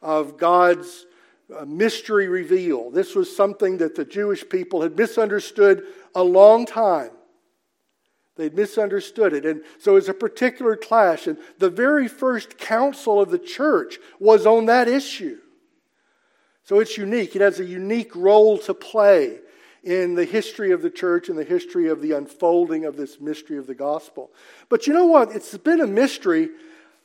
of 0.03 0.37
God's 0.37 1.07
uh, 1.57 1.65
mystery 1.65 2.29
reveal. 2.29 2.91
This 2.91 3.15
was 3.15 3.35
something 3.35 3.79
that 3.79 3.95
the 3.95 4.05
Jewish 4.05 4.47
people 4.49 4.83
had 4.83 4.97
misunderstood 4.97 5.85
a 6.15 6.23
long 6.23 6.67
time. 6.67 7.11
They'd 8.37 8.55
misunderstood 8.55 9.33
it. 9.33 9.47
And 9.47 9.63
so 9.79 9.97
it's 9.97 10.09
a 10.09 10.15
particular 10.15 10.77
clash. 10.77 11.27
And 11.27 11.39
the 11.59 11.71
very 11.71 12.07
first 12.07 12.59
council 12.59 13.21
of 13.21 13.31
the 13.31 13.39
church 13.39 13.99
was 14.21 14.47
on 14.47 14.67
that 14.67 14.89
issue. 14.89 15.39
So 16.63 16.81
it's 16.81 16.99
unique. 16.99 17.35
It 17.35 17.43
has 17.43 17.61
a 17.61 17.65
unique 17.65 18.15
role 18.15 18.59
to 18.59 18.75
play 18.75 19.39
in 19.83 20.15
the 20.15 20.25
history 20.25 20.73
of 20.73 20.83
the 20.83 20.91
church 20.91 21.29
and 21.29 21.39
the 21.39 21.45
history 21.45 21.89
of 21.89 22.03
the 22.03 22.13
unfolding 22.13 22.85
of 22.85 22.97
this 22.97 23.21
mystery 23.21 23.57
of 23.57 23.67
the 23.67 23.75
gospel. 23.75 24.33
But 24.69 24.87
you 24.87 24.93
know 24.93 25.07
what? 25.07 25.31
It's 25.31 25.57
been 25.57 25.81
a 25.81 25.87
mystery 25.87 26.51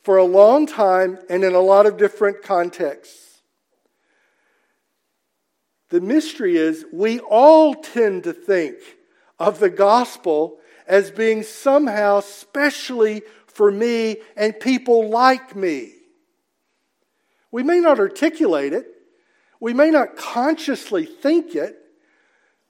for 0.02 0.18
a 0.18 0.24
long 0.24 0.66
time 0.66 1.20
and 1.30 1.44
in 1.44 1.54
a 1.54 1.60
lot 1.60 1.86
of 1.86 1.98
different 1.98 2.42
contexts. 2.42 3.42
The 5.90 6.02
mystery 6.02 6.58
is 6.58 6.86
we 6.92 7.20
all 7.20 7.76
tend 7.76 8.24
to 8.24 8.34
think 8.34 8.78
of 9.38 9.60
the 9.60 9.70
gospel 9.70 10.58
as 10.92 11.10
being 11.10 11.42
somehow 11.42 12.20
specially 12.20 13.22
for 13.48 13.72
me 13.72 14.18
and 14.36 14.60
people 14.60 15.08
like 15.08 15.56
me. 15.56 15.94
We 17.50 17.64
may 17.64 17.80
not 17.80 17.98
articulate 17.98 18.74
it, 18.74 18.88
we 19.62 19.74
may 19.74 19.90
not 19.90 20.18
consciously 20.18 21.06
think 21.06 21.56
it, 21.56 21.78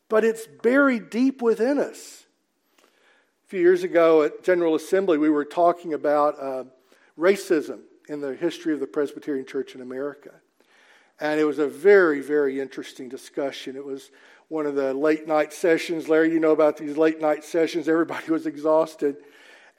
but 0.08 0.24
it's 0.24 0.46
buried 0.46 1.10
deep 1.10 1.42
within 1.42 1.80
us. 1.80 2.25
A 3.46 3.48
few 3.48 3.60
years 3.60 3.84
ago 3.84 4.22
at 4.22 4.44
General 4.44 4.75
Assembly, 4.75 5.18
we 5.18 5.30
were 5.30 5.46
talking 5.46 5.96
about 5.96 6.40
uh, 6.40 6.66
racism 7.18 7.80
in 8.08 8.22
the 8.22 8.36
history 8.36 8.75
of 8.75 8.80
the 8.80 8.88
Presbyterian 8.88 9.48
Church 9.48 9.74
in 9.74 9.82
America. 9.82 10.32
And 11.20 11.40
it 11.40 11.46
was 11.46 11.58
a 11.58 11.68
very, 11.68 12.22
very 12.22 12.60
interesting 12.60 13.10
discussion. 13.10 13.75
It 13.75 13.86
was 13.86 14.12
one 14.51 14.65
of 14.65 14.75
the 14.75 14.93
late 14.93 15.29
night 15.29 15.53
sessions. 15.53 16.10
Larry, 16.10 16.34
you 16.34 16.39
know 16.41 16.51
about 16.51 16.75
these 16.75 16.98
late 16.98 17.22
night 17.22 17.46
sessions. 17.46 17.88
Everybody 17.88 18.34
was 18.34 18.46
exhausted. 18.46 19.15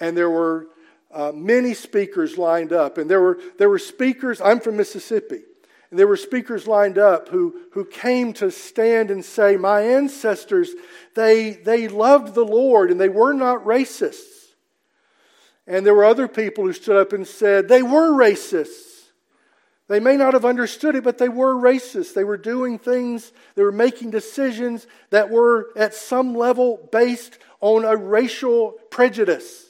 And 0.01 0.17
there 0.17 0.31
were 0.31 0.69
uh, 1.11 1.31
many 1.35 1.75
speakers 1.75 2.39
lined 2.39 2.73
up. 2.73 2.97
And 2.97 3.11
there 3.11 3.21
were, 3.21 3.39
there 3.59 3.69
were 3.69 3.79
speakers, 3.79 4.41
I'm 4.41 4.61
from 4.61 4.79
Mississippi. 4.79 5.41
And 5.91 5.99
there 5.99 6.07
were 6.07 6.17
speakers 6.17 6.67
lined 6.67 6.97
up 6.97 7.29
who, 7.29 7.55
who 7.73 7.85
came 7.85 8.33
to 8.33 8.51
stand 8.51 9.11
and 9.11 9.23
say, 9.23 9.59
My 9.59 9.83
ancestors, 9.83 10.71
they, 11.15 11.51
they 11.51 11.87
loved 11.87 12.35
the 12.35 12.47
Lord 12.47 12.91
and 12.91 12.99
they 12.99 13.11
were 13.11 13.35
not 13.35 13.67
racists. 13.67 14.55
And 15.67 15.85
there 15.85 15.95
were 15.95 16.07
other 16.07 16.29
people 16.29 16.65
who 16.65 16.73
stood 16.73 16.97
up 16.97 17.13
and 17.13 17.29
said, 17.29 17.69
They 17.69 17.83
were 17.83 18.11
racists. 18.11 18.92
They 19.89 20.01
may 20.01 20.17
not 20.17 20.35
have 20.35 20.45
understood 20.45 20.95
it, 20.95 21.05
but 21.05 21.19
they 21.19 21.29
were 21.29 21.55
racist. 21.55 22.15
They 22.15 22.25
were 22.25 22.37
doing 22.37 22.79
things, 22.79 23.33
they 23.55 23.63
were 23.63 23.73
making 23.73 24.11
decisions 24.11 24.87
that 25.11 25.31
were 25.31 25.71
at 25.77 25.95
some 25.95 26.35
level 26.35 26.89
based 26.93 27.39
on 27.61 27.85
a 27.85 27.97
racial 27.97 28.73
prejudice. 28.91 29.67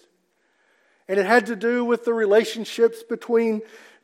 And 1.09 1.19
it 1.19 1.27
had 1.27 1.47
to 1.47 1.57
do 1.57 1.85
with 1.85 2.05
the 2.05 2.15
relationships 2.15 3.03
between 3.03 3.63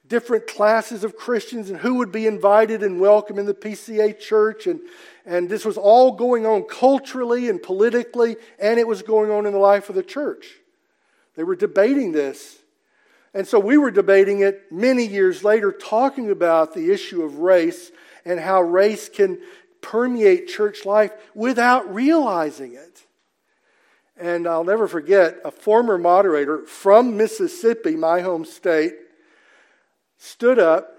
different 0.08 0.46
classes 0.46 1.04
of 1.04 1.16
Christians 1.16 1.70
and 1.70 1.78
who 1.78 1.94
would 1.94 2.12
be 2.12 2.26
invited 2.26 2.82
and 2.82 3.00
welcome 3.00 3.38
in 3.38 3.46
the 3.46 3.54
PCA 3.54 4.18
church. 4.18 4.66
And, 4.66 4.80
and 5.24 5.48
this 5.48 5.64
was 5.64 5.76
all 5.76 6.12
going 6.12 6.46
on 6.46 6.64
culturally 6.64 7.48
and 7.48 7.62
politically, 7.62 8.36
and 8.58 8.78
it 8.78 8.86
was 8.86 9.02
going 9.02 9.30
on 9.30 9.46
in 9.46 9.52
the 9.52 9.58
life 9.58 9.88
of 9.88 9.94
the 9.94 10.02
church. 10.02 10.56
They 11.36 11.44
were 11.44 11.56
debating 11.56 12.12
this. 12.12 12.57
And 13.34 13.46
so 13.46 13.58
we 13.58 13.76
were 13.76 13.90
debating 13.90 14.40
it 14.40 14.72
many 14.72 15.06
years 15.06 15.44
later, 15.44 15.72
talking 15.72 16.30
about 16.30 16.74
the 16.74 16.90
issue 16.90 17.22
of 17.22 17.38
race 17.38 17.90
and 18.24 18.40
how 18.40 18.62
race 18.62 19.08
can 19.08 19.38
permeate 19.80 20.48
church 20.48 20.84
life 20.84 21.12
without 21.34 21.92
realizing 21.94 22.74
it. 22.74 23.04
And 24.16 24.48
I'll 24.48 24.64
never 24.64 24.88
forget 24.88 25.38
a 25.44 25.50
former 25.50 25.96
moderator 25.96 26.66
from 26.66 27.16
Mississippi, 27.16 27.94
my 27.94 28.20
home 28.20 28.44
state, 28.44 28.94
stood 30.16 30.58
up 30.58 30.98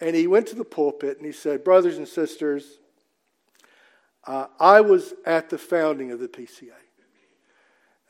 and 0.00 0.16
he 0.16 0.26
went 0.26 0.48
to 0.48 0.56
the 0.56 0.64
pulpit 0.64 1.18
and 1.18 1.26
he 1.26 1.32
said, 1.32 1.62
Brothers 1.62 1.96
and 1.96 2.08
sisters, 2.08 2.78
uh, 4.26 4.46
I 4.58 4.80
was 4.80 5.14
at 5.24 5.50
the 5.50 5.58
founding 5.58 6.10
of 6.10 6.18
the 6.18 6.28
PCA. 6.28 6.72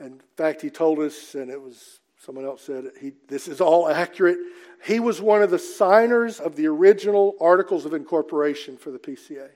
In 0.01 0.21
fact, 0.37 0.61
he 0.61 0.71
told 0.71 0.99
us, 0.99 1.35
and 1.35 1.51
it 1.51 1.61
was 1.61 2.01
someone 2.25 2.45
else 2.45 2.63
said, 2.63 2.91
he, 3.01 3.13
this 3.29 3.49
is 3.49 3.61
all 3.61 3.89
accurate. 3.89 4.39
He 4.85 5.01
was 5.01 5.21
one 5.21 5.43
of 5.43 5.51
the 5.51 5.59
signers 5.59 6.41
of 6.41 6.57
the 6.57 6.67
original 6.67 7.37
Articles 7.41 7.85
of 7.85 7.93
Incorporation 7.93 8.77
for 8.77 8.91
the 8.91 8.99
PCA. 8.99 9.49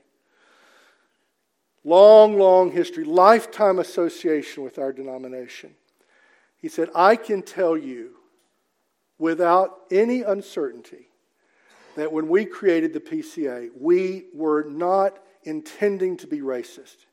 Long, 1.83 2.37
long 2.37 2.71
history, 2.71 3.03
lifetime 3.03 3.79
association 3.79 4.63
with 4.63 4.77
our 4.77 4.91
denomination. 4.91 5.75
He 6.57 6.67
said, 6.67 6.89
I 6.93 7.15
can 7.15 7.41
tell 7.41 7.77
you 7.77 8.17
without 9.17 9.79
any 9.89 10.21
uncertainty 10.21 11.07
that 11.95 12.11
when 12.11 12.27
we 12.27 12.45
created 12.45 12.93
the 12.93 12.99
PCA, 12.99 13.69
we 13.79 14.25
were 14.33 14.63
not 14.63 15.19
intending 15.43 16.17
to 16.17 16.27
be 16.27 16.41
racist. 16.41 17.05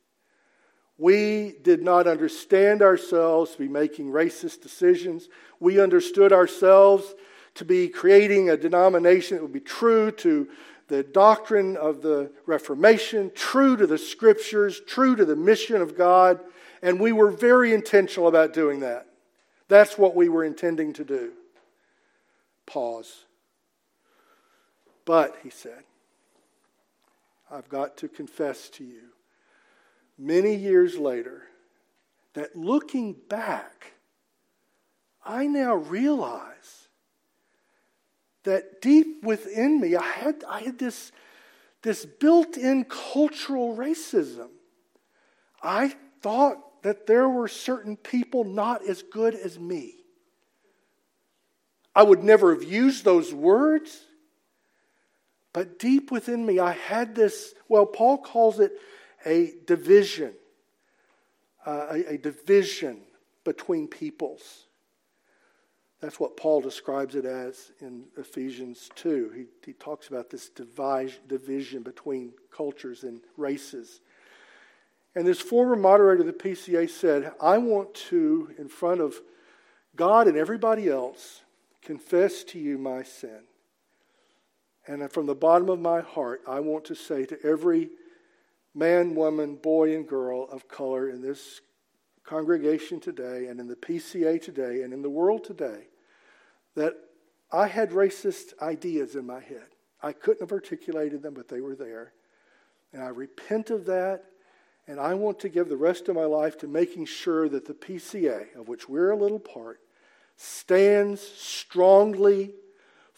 We 0.99 1.57
did 1.63 1.83
not 1.83 2.07
understand 2.07 2.81
ourselves 2.83 3.53
to 3.53 3.59
be 3.59 3.69
making 3.69 4.11
racist 4.11 4.63
decisions. 4.63 5.29
We 5.61 5.81
understood 5.81 6.33
ourselves 6.33 7.15
to 7.55 7.65
be 7.65 7.89
creating 7.89 8.51
a 8.51 8.57
denomination 8.57 9.37
that 9.37 9.43
would 9.43 9.53
be 9.53 9.61
true 9.61 10.11
to 10.13 10.49
the 10.89 11.03
doctrine 11.03 11.77
of 11.77 12.01
the 12.01 12.31
Reformation, 12.47 13.33
true 13.35 13.77
to 13.77 13.87
the 13.87 13.99
scriptures, 13.99 14.81
true 14.87 15.17
to 15.17 15.25
the 15.25 15.37
mission 15.37 15.83
of 15.83 15.97
God, 15.97 16.41
and 16.81 17.01
we 17.01 17.13
were 17.13 17.31
very 17.31 17.73
intentional 17.75 18.29
about 18.29 18.53
doing 18.53 18.81
that. 18.81 19.07
That's 19.69 19.99
what 19.99 20.15
we 20.15 20.29
were 20.29 20.45
intending 20.45 20.93
to 20.95 21.05
do. 21.05 21.33
Pause. 22.67 23.25
But, 25.05 25.37
he 25.43 25.51
said, 25.51 25.83
I've 27.51 27.69
got 27.69 27.97
to 27.99 28.09
confess 28.09 28.69
to 28.71 28.85
you, 28.85 29.03
many 30.19 30.55
years 30.55 30.97
later, 30.99 31.43
that 32.35 32.57
looking 32.57 33.15
back, 33.29 33.93
I 35.25 35.47
now 35.47 35.75
realize 35.75 36.89
that 38.45 38.81
deep 38.81 39.25
within 39.25 39.81
me, 39.81 39.97
I 39.97 40.03
had, 40.03 40.45
I 40.49 40.61
had 40.61 40.79
this, 40.79 41.11
this 41.83 42.07
built 42.07 42.57
in 42.57 42.85
cultural 42.85 43.77
racism. 43.77 44.49
I 45.63 45.95
thought 46.23 46.83
that 46.83 47.07
there 47.07 47.29
were 47.29 47.49
certain 47.49 47.97
people 47.97 48.45
not 48.45 48.87
as 48.87 49.03
good 49.03 49.35
as 49.35 49.59
me. 49.59 49.95
I 51.95 52.03
would 52.03 52.23
never 52.23 52.55
have 52.55 52.63
used 52.63 53.05
those 53.05 53.35
words. 53.35 54.05
But 55.53 55.79
deep 55.79 56.13
within 56.13 56.45
me, 56.45 56.59
I 56.59 56.73
had 56.73 57.15
this, 57.15 57.55
well, 57.69 57.87
Paul 57.87 58.19
calls 58.19 58.61
it 58.61 58.73
a 59.27 59.53
division, 59.67 60.33
uh, 61.67 61.89
a, 61.91 62.15
a 62.15 62.19
division 62.19 63.01
between 63.45 63.89
peoples. 63.89 64.67
That's 66.01 66.21
what 66.21 66.37
Paul 66.37 66.61
describes 66.61 67.15
it 67.15 67.25
as 67.25 67.73
in 67.81 68.05
Ephesians 68.17 68.91
2. 68.95 69.33
He, 69.35 69.45
he 69.65 69.73
talks 69.73 70.09
about 70.09 70.31
this 70.31 70.49
divide, 70.49 71.13
division 71.27 71.83
between 71.83 72.33
cultures 72.55 73.03
and 73.03 73.21
races. 73.37 74.01
And 75.15 75.27
this 75.27 75.41
former 75.41 75.77
moderator 75.77 76.21
of 76.21 76.27
the 76.27 76.33
PCA 76.33 76.89
said, 76.89 77.33
I 77.41 77.59
want 77.59 77.95
to, 78.11 78.51
in 78.59 78.69
front 78.69 79.01
of 79.01 79.17
God 79.97 80.29
and 80.29 80.37
everybody 80.37 80.89
else, 80.89 81.41
confess 81.83 82.45
to 82.45 82.59
you 82.59 82.77
my 82.77 83.03
sin. 83.03 83.41
And 84.87 85.11
from 85.11 85.27
the 85.27 85.35
bottom 85.35 85.71
of 85.71 85.81
my 85.81 86.03
heart, 86.03 86.43
I 86.47 86.61
want 86.61 86.85
to 86.87 86.95
say 86.95 87.25
to 87.25 87.43
every 87.43 87.89
man, 88.77 89.15
woman, 89.15 89.57
boy, 89.57 89.95
and 89.95 90.07
girl 90.07 90.47
of 90.51 90.69
color 90.69 91.09
in 91.09 91.23
this 91.23 91.63
congregation 92.25 93.01
today, 93.01 93.47
and 93.47 93.59
in 93.59 93.67
the 93.67 93.77
PCA 93.77 94.41
today, 94.41 94.83
and 94.83 94.93
in 94.93 95.01
the 95.01 95.09
world 95.09 95.43
today, 95.45 95.89
that 96.75 96.95
I 97.51 97.69
had 97.69 97.91
racist 97.91 98.53
ideas 98.61 99.17
in 99.17 99.25
my 99.25 99.41
head. 99.41 99.69
I 100.03 100.13
couldn't 100.13 100.43
have 100.43 100.53
articulated 100.53 101.23
them, 101.23 101.35
but 101.35 101.49
they 101.49 101.61
were 101.61 101.75
there. 101.75 102.13
And 102.93 103.03
I 103.03 103.09
repent 103.09 103.71
of 103.71 103.87
that, 103.87 104.25
and 104.87 105.01
I 105.01 105.15
want 105.15 105.39
to 105.41 105.49
give 105.49 105.69
the 105.69 105.77
rest 105.77 106.09
of 106.09 106.17
my 106.17 106.25
life 106.25 106.59
to 106.59 106.69
making 106.69 107.07
sure 107.07 107.49
that 107.49 107.65
the 107.65 107.75
PCA, 107.75 108.55
of 108.57 108.69
which 108.69 108.89
we're 108.89 109.11
a 109.11 109.17
little 109.17 109.41
part, 109.41 109.81
stands 110.37 111.21
strongly 111.21 112.55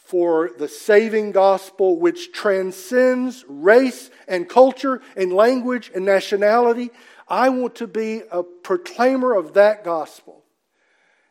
for 0.09 0.53
the 0.57 0.69
saving 0.69 1.33
gospel 1.33 1.99
which 1.99 2.33
transcends 2.33 3.45
race 3.47 4.11
and 4.27 4.49
culture 4.49 5.03
and 5.19 5.31
language 5.35 5.91
and 5.95 6.07
nationality. 6.07 6.89
I 7.29 7.51
want 7.51 7.75
to 7.75 7.87
be 7.87 8.23
a 8.33 8.43
proclaimer 8.43 9.35
of 9.35 9.53
that 9.53 9.85
gospel. 9.85 10.45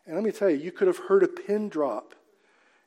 And 0.06 0.14
let 0.14 0.24
me 0.24 0.32
tell 0.32 0.52
you, 0.52 0.58
you 0.58 0.72
could 0.72 0.88
have 0.88 1.00
heard 1.00 1.24
a 1.24 1.28
pin 1.28 1.70
drop 1.70 2.14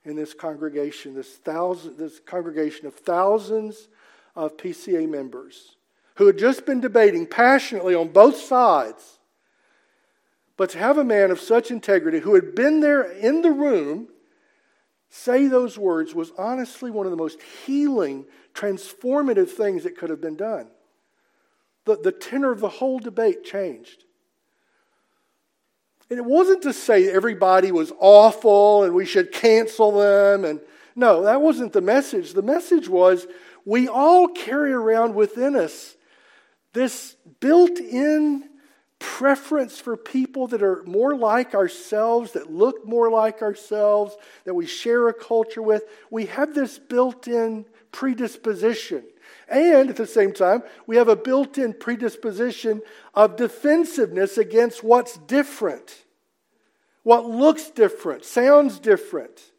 in 0.04 0.14
this 0.14 0.32
congregation, 0.32 1.12
this, 1.14 1.34
thousand, 1.38 1.98
this 1.98 2.20
congregation 2.20 2.86
of 2.86 2.94
thousands 2.94 3.88
of 4.36 4.56
PCA 4.56 5.10
members 5.10 5.74
who 6.14 6.28
had 6.28 6.38
just 6.38 6.66
been 6.66 6.80
debating 6.80 7.26
passionately 7.26 7.96
on 7.96 8.10
both 8.10 8.36
sides. 8.36 9.18
But 10.56 10.70
to 10.70 10.78
have 10.78 10.98
a 10.98 11.04
man 11.04 11.32
of 11.32 11.40
such 11.40 11.72
integrity 11.72 12.20
who 12.20 12.36
had 12.36 12.54
been 12.54 12.78
there 12.78 13.02
in 13.02 13.42
the 13.42 13.50
room 13.50 14.06
say 15.10 15.48
those 15.48 15.76
words 15.76 16.14
was 16.14 16.32
honestly 16.38 16.90
one 16.90 17.04
of 17.04 17.10
the 17.10 17.16
most 17.16 17.40
healing, 17.66 18.24
transformative 18.54 19.50
things 19.50 19.82
that 19.82 19.98
could 19.98 20.08
have 20.08 20.20
been 20.20 20.36
done. 20.36 20.68
The, 21.84 21.96
the 21.96 22.12
tenor 22.12 22.52
of 22.52 22.60
the 22.60 22.68
whole 22.68 22.98
debate 22.98 23.44
changed. 23.44 24.04
And 26.08 26.18
it 26.18 26.24
wasn't 26.24 26.62
to 26.62 26.72
say 26.72 27.08
everybody 27.08 27.70
was 27.70 27.92
awful 27.98 28.84
and 28.84 28.94
we 28.94 29.04
should 29.04 29.32
cancel 29.32 29.92
them. 29.92 30.44
And 30.44 30.60
no, 30.96 31.22
that 31.22 31.40
wasn't 31.40 31.72
the 31.72 31.80
message. 31.80 32.32
The 32.32 32.42
message 32.42 32.88
was 32.88 33.26
we 33.64 33.88
all 33.88 34.28
carry 34.28 34.72
around 34.72 35.14
within 35.14 35.54
us 35.54 35.96
this 36.72 37.16
built 37.40 37.78
in 37.78 38.48
preference 39.00 39.80
for 39.80 39.96
people 39.96 40.46
that 40.46 40.62
are 40.62 40.84
more 40.84 41.16
like 41.16 41.54
ourselves, 41.54 42.32
that 42.32 42.52
look 42.52 42.86
more 42.86 43.10
like 43.10 43.42
ourselves, 43.42 44.16
that 44.44 44.54
we 44.54 44.66
share 44.66 45.08
a 45.08 45.14
culture 45.14 45.62
with. 45.62 45.82
We 46.10 46.26
have 46.26 46.54
this 46.54 46.78
built 46.78 47.26
in 47.26 47.64
predisposition. 47.90 49.02
And 49.48 49.90
at 49.90 49.96
the 49.96 50.06
same 50.06 50.32
time, 50.32 50.62
we 50.86 50.96
have 50.96 51.08
a 51.08 51.16
built 51.16 51.58
in 51.58 51.72
predisposition 51.72 52.82
of 53.14 53.36
defensiveness 53.36 54.38
against 54.38 54.84
what's 54.84 55.16
different, 55.16 56.04
what 57.02 57.24
looks 57.24 57.70
different, 57.70 58.24
sounds 58.24 58.78
different. 58.78 59.50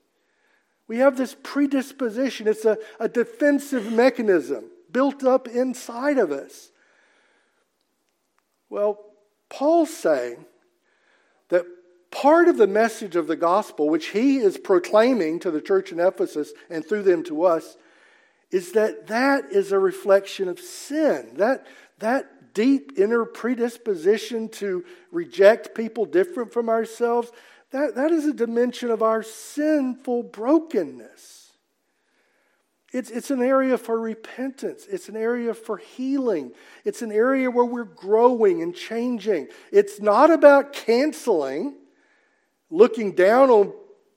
We 0.88 0.98
have 0.98 1.18
this 1.18 1.36
predisposition. 1.42 2.48
It's 2.48 2.66
a, 2.66 2.78
a 3.00 3.10
defensive 3.10 3.92
mechanism 3.92 4.66
built 4.92 5.24
up 5.24 5.48
inside 5.48 6.18
of 6.18 6.32
us. 6.32 6.70
Well, 8.70 9.11
Paul's 9.52 9.94
saying 9.96 10.46
that 11.50 11.66
part 12.10 12.48
of 12.48 12.58
the 12.58 12.68
message 12.68 13.16
of 13.16 13.28
the 13.28 13.36
gospel, 13.36 13.90
which 13.90 14.08
he 14.08 14.38
is 14.38 14.58
proclaiming 14.58 15.40
to 15.40 15.52
the 15.52 15.62
church 15.62 15.92
in 15.92 16.00
Ephesus 16.00 16.54
and 16.70 16.86
through 16.86 17.04
them 17.04 17.24
to 17.26 17.44
us, 17.44 17.78
is 18.50 18.72
that 18.72 19.08
that 19.08 19.52
is 19.52 19.72
a 19.72 19.80
reflection 19.80 20.48
of 20.48 20.60
sin. 20.60 21.32
That, 21.36 21.68
that 22.00 22.54
deep 22.54 22.94
inner 22.98 23.26
predisposition 23.26 24.50
to 24.50 24.86
reject 25.12 25.76
people 25.76 26.06
different 26.06 26.54
from 26.54 26.70
ourselves, 26.70 27.32
that, 27.72 27.96
that 27.96 28.12
is 28.12 28.26
a 28.26 28.34
dimension 28.34 28.90
of 28.90 29.02
our 29.02 29.22
sinful 29.22 30.24
brokenness. 30.24 31.41
It's, 32.92 33.10
it's 33.10 33.32
an 33.32 33.42
area 33.42 33.78
for 33.78 33.98
repentance. 33.98 34.86
It's 34.90 35.08
an 35.08 35.16
area 35.16 35.54
for 35.54 35.78
healing. 35.78 36.52
It's 36.84 37.02
an 37.02 37.12
area 37.12 37.50
where 37.50 37.66
we're 37.66 37.86
growing 37.86 38.62
and 38.62 38.76
changing. 38.76 39.48
It's 39.72 40.02
not 40.02 40.30
about 40.30 40.74
canceling, 40.74 41.76
looking 42.70 43.14
down 43.14 43.50
on 43.50 43.74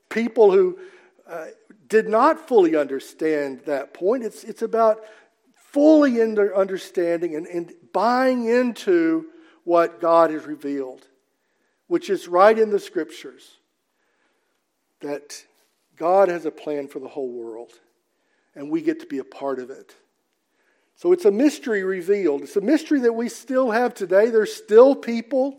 people 0.09 0.51
who 0.51 0.79
uh, 1.29 1.47
did 1.89 2.09
not 2.09 2.49
fully 2.49 2.75
understand 2.75 3.61
that 3.67 3.95
point. 3.95 4.25
It's, 4.25 4.43
it's 4.43 4.63
about 4.63 5.05
fully 5.55 6.21
understanding 6.21 7.37
and, 7.37 7.47
and 7.47 7.73
buying 7.93 8.47
into 8.47 9.27
what 9.63 10.01
God 10.01 10.31
has 10.31 10.45
revealed, 10.47 11.07
which 11.87 12.11
is 12.11 12.27
right 12.27 12.59
in 12.59 12.71
the 12.71 12.81
scriptures 12.81 13.57
that 15.01 15.45
God 15.97 16.29
has 16.29 16.45
a 16.45 16.51
plan 16.51 16.89
for 16.89 16.99
the 16.99 17.09
whole 17.09 17.31
world 17.31 17.71
and 18.55 18.71
we 18.71 18.83
get 18.83 19.01
to 19.01 19.07
be 19.07 19.19
a 19.19 19.25
part 19.25 19.59
of 19.59 19.71
it. 19.71 19.95
So 20.97 21.13
it's 21.13 21.25
a 21.25 21.31
mystery 21.31 21.83
revealed. 21.83 22.43
It's 22.43 22.57
a 22.57 22.61
mystery 22.61 23.01
that 23.01 23.13
we 23.13 23.29
still 23.29 23.71
have 23.71 23.95
today. 23.95 24.31
There's 24.31 24.55
still 24.55 24.95
people 24.95 25.59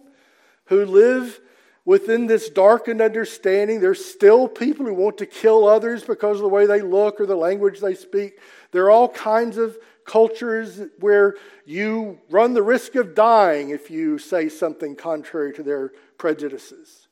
who 0.66 0.86
live 0.86 1.40
within 1.84 2.26
this 2.26 2.50
darkened 2.50 3.02
understanding. 3.02 3.80
There's 3.80 4.04
still 4.04 4.48
people 4.48 4.86
who 4.86 4.94
want 4.94 5.18
to 5.20 5.26
kill 5.26 5.68
others 5.68 6.04
because 6.04 6.38
of 6.38 6.44
the 6.44 6.50
way 6.50 6.66
they 6.66 6.82
look 6.82 7.20
or 7.20 7.26
the 7.26 7.36
language 7.36 7.80
they 7.80 7.96
speak. 7.96 8.40
There 8.72 8.86
are 8.86 8.92
all 8.92 9.10
kinds 9.10 9.58
of 9.58 9.78
cultures 10.06 10.82
where 11.00 11.36
you 11.66 12.20
run 12.30 12.54
the 12.54 12.64
risk 12.64 12.96
of 12.96 13.16
dying 13.16 13.70
if 13.70 13.92
you 13.92 14.18
say 14.18 14.50
something 14.50 14.96
contrary 14.96 15.54
to 15.54 15.64
their 15.64 15.92
prejudices. 16.18 17.08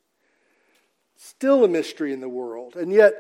Still 1.16 1.64
a 1.64 1.68
mystery 1.68 2.14
in 2.14 2.20
the 2.20 2.30
world. 2.30 2.76
And 2.76 2.92
yet, 2.92 3.14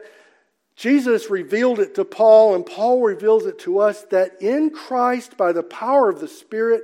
Jesus 0.75 1.29
revealed 1.29 1.79
it 1.79 1.95
to 1.95 2.05
Paul, 2.05 2.55
and 2.55 2.65
Paul 2.65 3.01
reveals 3.01 3.45
it 3.45 3.59
to 3.59 3.79
us 3.79 4.03
that 4.05 4.41
in 4.41 4.71
Christ, 4.71 5.37
by 5.37 5.51
the 5.51 5.63
power 5.63 6.09
of 6.09 6.19
the 6.19 6.27
Spirit, 6.27 6.83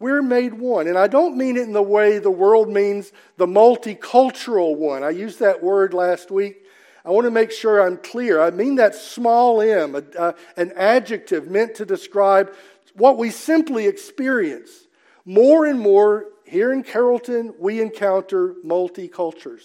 we're 0.00 0.22
made 0.22 0.54
one. 0.54 0.86
And 0.86 0.96
I 0.96 1.08
don't 1.08 1.36
mean 1.36 1.56
it 1.56 1.62
in 1.62 1.72
the 1.72 1.82
way 1.82 2.18
the 2.18 2.30
world 2.30 2.68
means 2.68 3.12
the 3.36 3.46
multicultural 3.46 4.76
one. 4.76 5.02
I 5.02 5.10
used 5.10 5.40
that 5.40 5.62
word 5.62 5.92
last 5.92 6.30
week. 6.30 6.64
I 7.04 7.10
want 7.10 7.24
to 7.24 7.30
make 7.30 7.50
sure 7.50 7.80
I'm 7.80 7.96
clear. 7.96 8.40
I 8.40 8.50
mean 8.50 8.76
that 8.76 8.94
small 8.94 9.60
m, 9.60 9.94
a, 9.94 10.02
uh, 10.18 10.32
an 10.56 10.72
adjective 10.76 11.50
meant 11.50 11.74
to 11.76 11.86
describe 11.86 12.52
what 12.94 13.18
we 13.18 13.30
simply 13.30 13.86
experience. 13.86 14.86
More 15.24 15.66
and 15.66 15.78
more 15.80 16.26
here 16.44 16.72
in 16.72 16.82
Carrollton, 16.82 17.54
we 17.58 17.80
encounter 17.80 18.54
multicultures, 18.64 19.62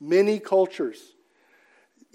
many 0.00 0.38
cultures. 0.38 1.15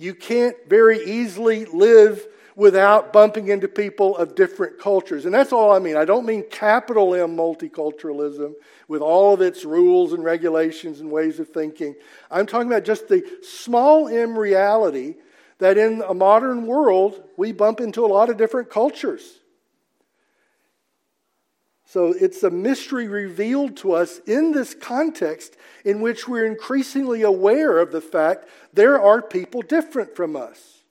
You 0.02 0.16
can't 0.16 0.58
very 0.68 0.98
easily 1.06 1.66
live 1.66 2.26
without 2.56 3.14
bumping 3.14 3.50
into 3.50 3.68
people 3.68 4.18
of 4.18 4.34
different 4.34 4.80
cultures. 4.80 5.26
And 5.26 5.34
that's 5.34 5.54
all 5.54 5.72
I 5.72 5.78
mean. 5.78 5.96
I 5.96 6.06
don't 6.06 6.26
mean 6.26 6.44
capital 6.50 7.14
M 7.14 7.38
multiculturalism 7.38 8.54
with 8.88 9.04
all 9.04 9.36
of 9.36 9.42
its 9.42 9.64
rules 9.64 10.14
and 10.14 10.24
regulations 10.24 11.02
and 11.02 11.12
ways 11.12 11.40
of 11.40 11.50
thinking. 11.50 11.94
I'm 12.32 12.48
talking 12.48 12.68
about 12.68 12.84
just 12.84 13.10
the 13.10 13.24
small 13.44 14.08
m 14.08 14.36
reality 14.36 15.18
that 15.60 15.78
in 15.78 16.02
a 16.08 16.16
modern 16.16 16.66
world, 16.66 17.24
we 17.38 17.52
bump 17.52 17.80
into 17.80 18.04
a 18.04 18.08
lot 18.08 18.32
of 18.32 18.38
different 18.38 18.72
cultures. 18.72 19.41
So 21.92 22.14
it's 22.18 22.42
a 22.42 22.50
mystery 22.50 23.10
revealed 23.10 23.76
to 23.78 23.92
us 23.92 24.20
in 24.20 24.54
this 24.54 24.74
context 24.74 25.58
in 25.84 26.00
which 26.00 26.26
we're 26.26 26.46
increasingly 26.46 27.22
aware 27.22 27.80
of 27.80 27.92
the 27.92 28.00
fact 28.00 28.48
there 28.72 28.98
are 28.98 29.22
people 29.22 29.62
different 29.62 30.16
from 30.16 30.38
us. 30.38 30.84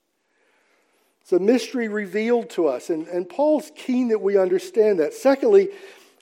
It's 1.21 1.31
a 1.31 1.39
mystery 1.39 1.87
revealed 1.87 2.51
to 2.51 2.67
us, 2.67 2.91
and, 2.91 3.07
and 3.07 3.27
Paul's 3.27 3.71
keen 3.75 4.09
that 4.09 4.21
we 4.21 4.37
understand 4.37 4.99
that. 4.99 5.15
Secondly, 5.15 5.69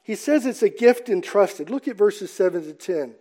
he 0.01 0.15
says 0.15 0.45
it's 0.45 0.63
a 0.63 0.69
gift 0.69 1.09
entrusted. 1.09 1.69
Look 1.69 1.89
at 1.89 1.97
verses 1.97 2.31
7 2.31 2.63
to 2.63 2.71
10. 2.71 3.15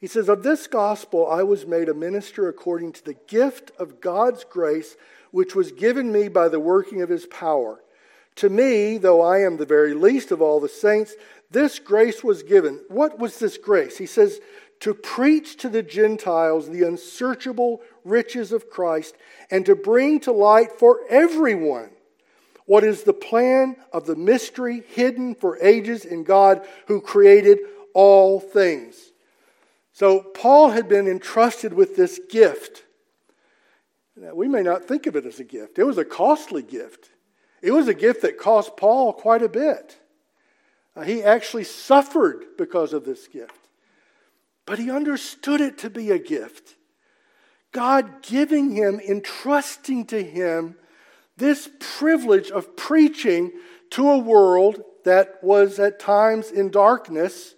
He 0.00 0.06
says, 0.06 0.30
Of 0.30 0.42
this 0.42 0.66
gospel 0.66 1.30
I 1.30 1.42
was 1.42 1.66
made 1.66 1.90
a 1.90 1.94
minister 1.94 2.48
according 2.48 2.94
to 2.94 3.04
the 3.04 3.18
gift 3.28 3.70
of 3.78 4.00
God's 4.00 4.44
grace, 4.44 4.96
which 5.30 5.54
was 5.54 5.72
given 5.72 6.10
me 6.10 6.28
by 6.28 6.48
the 6.48 6.58
working 6.58 7.02
of 7.02 7.10
his 7.10 7.26
power. 7.26 7.82
To 8.36 8.50
me, 8.50 8.98
though 8.98 9.22
I 9.22 9.40
am 9.40 9.56
the 9.56 9.66
very 9.66 9.94
least 9.94 10.30
of 10.30 10.42
all 10.42 10.60
the 10.60 10.68
saints, 10.68 11.14
this 11.50 11.78
grace 11.78 12.22
was 12.22 12.42
given. 12.42 12.80
What 12.88 13.18
was 13.18 13.38
this 13.38 13.56
grace? 13.56 13.96
He 13.96 14.06
says, 14.06 14.40
to 14.80 14.94
preach 14.94 15.56
to 15.56 15.68
the 15.68 15.82
Gentiles 15.82 16.68
the 16.68 16.82
unsearchable 16.82 17.80
riches 18.04 18.52
of 18.52 18.68
Christ 18.68 19.16
and 19.50 19.64
to 19.66 19.74
bring 19.74 20.20
to 20.20 20.32
light 20.32 20.72
for 20.78 21.00
everyone 21.08 21.90
what 22.66 22.84
is 22.84 23.04
the 23.04 23.12
plan 23.12 23.76
of 23.92 24.06
the 24.06 24.16
mystery 24.16 24.82
hidden 24.88 25.34
for 25.34 25.58
ages 25.62 26.04
in 26.04 26.24
God 26.24 26.66
who 26.88 27.00
created 27.00 27.58
all 27.94 28.40
things. 28.40 29.12
So, 29.92 30.20
Paul 30.20 30.70
had 30.70 30.88
been 30.88 31.08
entrusted 31.08 31.72
with 31.72 31.96
this 31.96 32.20
gift. 32.28 32.84
Now, 34.14 34.34
we 34.34 34.46
may 34.46 34.62
not 34.62 34.84
think 34.84 35.06
of 35.06 35.16
it 35.16 35.24
as 35.24 35.40
a 35.40 35.44
gift, 35.44 35.78
it 35.78 35.84
was 35.84 35.96
a 35.96 36.04
costly 36.04 36.62
gift. 36.62 37.10
It 37.66 37.72
was 37.72 37.88
a 37.88 37.94
gift 37.94 38.22
that 38.22 38.38
cost 38.38 38.76
Paul 38.76 39.12
quite 39.12 39.42
a 39.42 39.48
bit. 39.48 39.98
Uh, 40.94 41.02
he 41.02 41.24
actually 41.24 41.64
suffered 41.64 42.44
because 42.56 42.92
of 42.92 43.04
this 43.04 43.26
gift, 43.26 43.68
but 44.66 44.78
he 44.78 44.88
understood 44.88 45.60
it 45.60 45.76
to 45.78 45.90
be 45.90 46.12
a 46.12 46.18
gift. 46.20 46.76
God 47.72 48.22
giving 48.22 48.70
him, 48.70 49.00
entrusting 49.00 50.06
to 50.06 50.22
him 50.22 50.76
this 51.36 51.68
privilege 51.80 52.52
of 52.52 52.76
preaching 52.76 53.50
to 53.90 54.10
a 54.10 54.18
world 54.18 54.80
that 55.04 55.42
was 55.42 55.80
at 55.80 55.98
times 55.98 56.52
in 56.52 56.70
darkness 56.70 57.56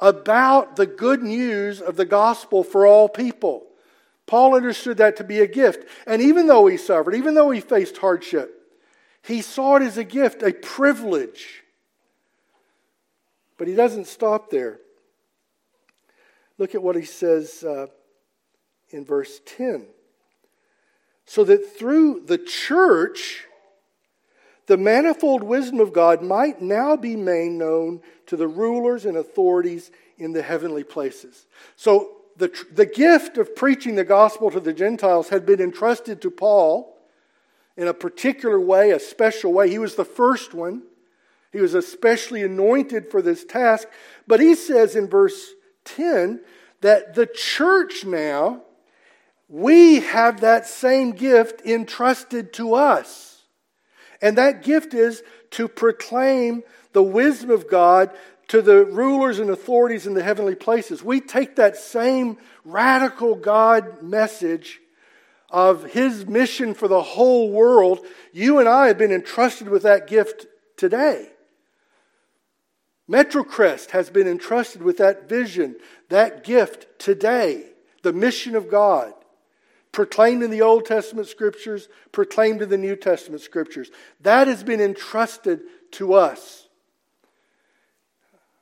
about 0.00 0.76
the 0.76 0.86
good 0.86 1.22
news 1.22 1.82
of 1.82 1.96
the 1.96 2.06
gospel 2.06 2.64
for 2.64 2.86
all 2.86 3.10
people. 3.10 3.66
Paul 4.24 4.56
understood 4.56 4.96
that 4.96 5.16
to 5.16 5.24
be 5.24 5.40
a 5.40 5.46
gift. 5.46 5.86
And 6.06 6.22
even 6.22 6.46
though 6.46 6.66
he 6.66 6.78
suffered, 6.78 7.14
even 7.14 7.34
though 7.34 7.50
he 7.50 7.60
faced 7.60 7.98
hardship, 7.98 8.53
he 9.26 9.40
saw 9.40 9.76
it 9.76 9.82
as 9.82 9.96
a 9.96 10.04
gift, 10.04 10.42
a 10.42 10.52
privilege. 10.52 11.62
But 13.56 13.68
he 13.68 13.74
doesn't 13.74 14.06
stop 14.06 14.50
there. 14.50 14.80
Look 16.58 16.74
at 16.74 16.82
what 16.82 16.96
he 16.96 17.04
says 17.04 17.64
uh, 17.64 17.86
in 18.90 19.04
verse 19.04 19.40
10. 19.46 19.86
So 21.24 21.42
that 21.44 21.76
through 21.76 22.24
the 22.26 22.36
church, 22.36 23.46
the 24.66 24.76
manifold 24.76 25.42
wisdom 25.42 25.80
of 25.80 25.92
God 25.92 26.22
might 26.22 26.60
now 26.60 26.96
be 26.96 27.16
made 27.16 27.52
known 27.52 28.02
to 28.26 28.36
the 28.36 28.48
rulers 28.48 29.06
and 29.06 29.16
authorities 29.16 29.90
in 30.18 30.32
the 30.32 30.42
heavenly 30.42 30.84
places. 30.84 31.46
So 31.76 32.16
the, 32.36 32.52
the 32.72 32.86
gift 32.86 33.38
of 33.38 33.56
preaching 33.56 33.94
the 33.94 34.04
gospel 34.04 34.50
to 34.50 34.60
the 34.60 34.72
Gentiles 34.74 35.30
had 35.30 35.46
been 35.46 35.60
entrusted 35.60 36.20
to 36.22 36.30
Paul 36.30 36.93
in 37.76 37.88
a 37.88 37.94
particular 37.94 38.60
way, 38.60 38.90
a 38.90 39.00
special 39.00 39.52
way. 39.52 39.68
He 39.68 39.78
was 39.78 39.94
the 39.94 40.04
first 40.04 40.54
one. 40.54 40.82
He 41.52 41.60
was 41.60 41.74
especially 41.74 42.42
anointed 42.42 43.10
for 43.10 43.22
this 43.22 43.44
task. 43.44 43.88
But 44.26 44.40
he 44.40 44.54
says 44.54 44.96
in 44.96 45.08
verse 45.08 45.50
10 45.84 46.40
that 46.80 47.14
the 47.14 47.26
church 47.26 48.04
now, 48.04 48.62
we 49.48 50.00
have 50.00 50.40
that 50.40 50.66
same 50.66 51.12
gift 51.12 51.64
entrusted 51.64 52.52
to 52.54 52.74
us. 52.74 53.42
And 54.20 54.38
that 54.38 54.62
gift 54.62 54.94
is 54.94 55.22
to 55.50 55.68
proclaim 55.68 56.62
the 56.92 57.02
wisdom 57.02 57.50
of 57.50 57.68
God 57.68 58.10
to 58.48 58.62
the 58.62 58.84
rulers 58.84 59.38
and 59.38 59.50
authorities 59.50 60.06
in 60.06 60.14
the 60.14 60.22
heavenly 60.22 60.54
places. 60.54 61.02
We 61.02 61.20
take 61.20 61.56
that 61.56 61.76
same 61.76 62.38
radical 62.64 63.34
God 63.34 64.02
message 64.02 64.80
of 65.54 65.84
his 65.84 66.26
mission 66.26 66.74
for 66.74 66.88
the 66.88 67.00
whole 67.00 67.48
world, 67.48 68.04
you 68.32 68.58
and 68.58 68.68
I 68.68 68.88
have 68.88 68.98
been 68.98 69.12
entrusted 69.12 69.68
with 69.68 69.84
that 69.84 70.08
gift 70.08 70.46
today. 70.76 71.28
Metrocrest 73.08 73.90
has 73.90 74.10
been 74.10 74.26
entrusted 74.26 74.82
with 74.82 74.98
that 74.98 75.28
vision, 75.28 75.76
that 76.08 76.42
gift 76.42 76.98
today, 76.98 77.66
the 78.02 78.12
mission 78.12 78.56
of 78.56 78.68
God, 78.68 79.14
proclaimed 79.92 80.42
in 80.42 80.50
the 80.50 80.62
Old 80.62 80.86
Testament 80.86 81.28
scriptures, 81.28 81.88
proclaimed 82.10 82.60
in 82.60 82.68
the 82.68 82.76
New 82.76 82.96
Testament 82.96 83.40
scriptures. 83.40 83.92
That 84.22 84.48
has 84.48 84.64
been 84.64 84.80
entrusted 84.80 85.60
to 85.92 86.14
us. 86.14 86.66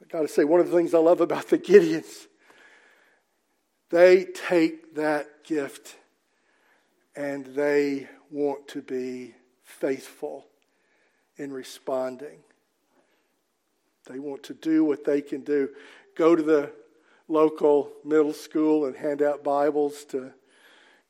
I 0.02 0.12
got 0.12 0.20
to 0.20 0.28
say, 0.28 0.44
one 0.44 0.61
of 0.61 0.70
the 0.70 0.76
things 0.76 0.92
I 0.92 0.98
love 0.98 1.22
about 1.22 1.48
the 1.48 1.57
Gideons, 1.57 2.26
they 3.88 4.24
take 4.26 4.94
that 4.96 5.44
gift 5.44 5.96
and 7.14 7.44
they 7.46 8.09
want 8.31 8.66
to 8.68 8.83
be 8.83 9.35
faithful 9.62 10.46
in 11.37 11.53
responding. 11.53 12.38
They 14.07 14.18
want 14.18 14.42
to 14.44 14.55
do 14.55 14.85
what 14.85 15.05
they 15.05 15.20
can 15.20 15.42
do. 15.42 15.70
Go 16.16 16.35
to 16.35 16.42
the 16.42 16.72
local 17.29 17.92
middle 18.05 18.33
school 18.33 18.87
and 18.87 18.96
hand 18.96 19.22
out 19.22 19.44
Bibles 19.44 20.05
to 20.07 20.33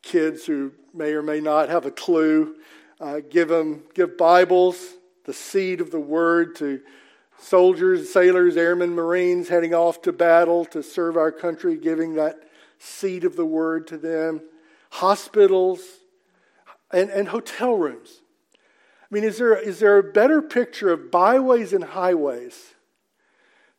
kids 0.03 0.45
who 0.45 0.73
may 0.93 1.13
or 1.13 1.23
may 1.23 1.41
not 1.41 1.69
have 1.69 1.87
a 1.87 1.91
clue. 1.91 2.57
Uh, 3.01 3.21
give 3.31 3.49
them 3.49 3.85
give 3.95 4.19
Bibles, 4.19 4.95
the 5.25 5.33
seed 5.33 5.81
of 5.81 5.91
the 5.91 6.01
word 6.01 6.55
to 6.57 6.81
soldiers, 7.39 8.13
sailors, 8.13 8.57
airmen, 8.57 8.95
marines 8.95 9.49
heading 9.49 9.75
off 9.75 10.03
to 10.03 10.13
battle 10.13 10.65
to 10.67 10.83
serve 10.83 11.17
our 11.17 11.33
country, 11.33 11.77
giving 11.77 12.15
that 12.15 12.43
seed 12.79 13.25
of 13.25 13.37
the 13.37 13.47
word 13.47 13.87
to 13.89 13.97
them 13.97 14.41
hospitals, 14.93 15.81
and, 16.93 17.09
and 17.09 17.29
hotel 17.29 17.75
rooms. 17.75 18.21
I 18.55 19.15
mean, 19.15 19.25
is 19.25 19.39
there, 19.39 19.57
is 19.57 19.79
there 19.79 19.97
a 19.97 20.03
better 20.03 20.43
picture 20.43 20.93
of 20.93 21.11
byways 21.11 21.73
and 21.73 21.83
highways 21.83 22.75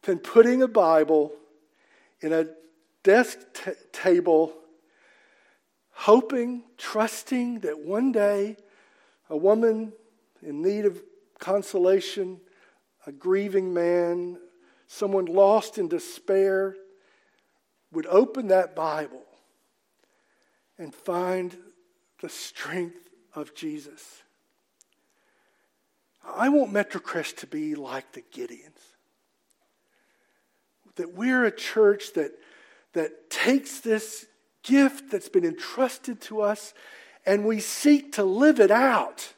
than 0.02 0.17
putting 0.17 0.63
a 0.63 0.67
Bible 0.67 1.32
in 2.19 2.34
a 2.34 2.47
desk 3.04 3.38
t- 3.54 3.71
table, 3.91 4.54
hoping, 5.91 6.63
trusting 6.80 7.60
that 7.60 7.80
one 7.80 8.12
day 8.12 8.58
a 9.30 9.38
woman 9.38 9.93
in 10.41 10.63
need 10.63 10.86
of 10.86 10.99
consolation, 11.38 12.41
a 13.06 13.12
grieving 13.12 13.71
man, 13.71 14.39
someone 14.88 15.26
lost 15.26 15.78
in 15.78 15.88
despair, 15.88 16.76
would 17.91 18.08
open 18.08 18.47
that 18.47 18.76
Bible 18.76 19.21
and 20.78 20.94
find 20.94 21.56
the 22.22 22.30
strength 22.30 23.10
of 23.34 23.54
Jesus. 23.56 24.22
I 26.24 26.50
want 26.50 26.72
Metrocrest 26.74 27.38
to 27.38 27.48
be 27.48 27.76
like 27.76 28.12
the 28.14 28.22
Gideons. 28.22 28.80
That 30.96 31.14
we're 31.14 31.46
a 31.46 31.52
church 31.52 32.14
that, 32.14 32.32
that 32.94 33.30
takes 33.30 33.80
this 33.80 34.26
gift 34.64 35.12
that's 35.12 35.30
been 35.30 35.46
entrusted 35.46 36.22
to 36.22 36.42
us 36.42 36.74
and 37.26 37.46
we 37.46 37.60
seek 37.60 38.14
to 38.14 38.24
live 38.24 38.60
it 38.60 38.72
out, 38.72 39.34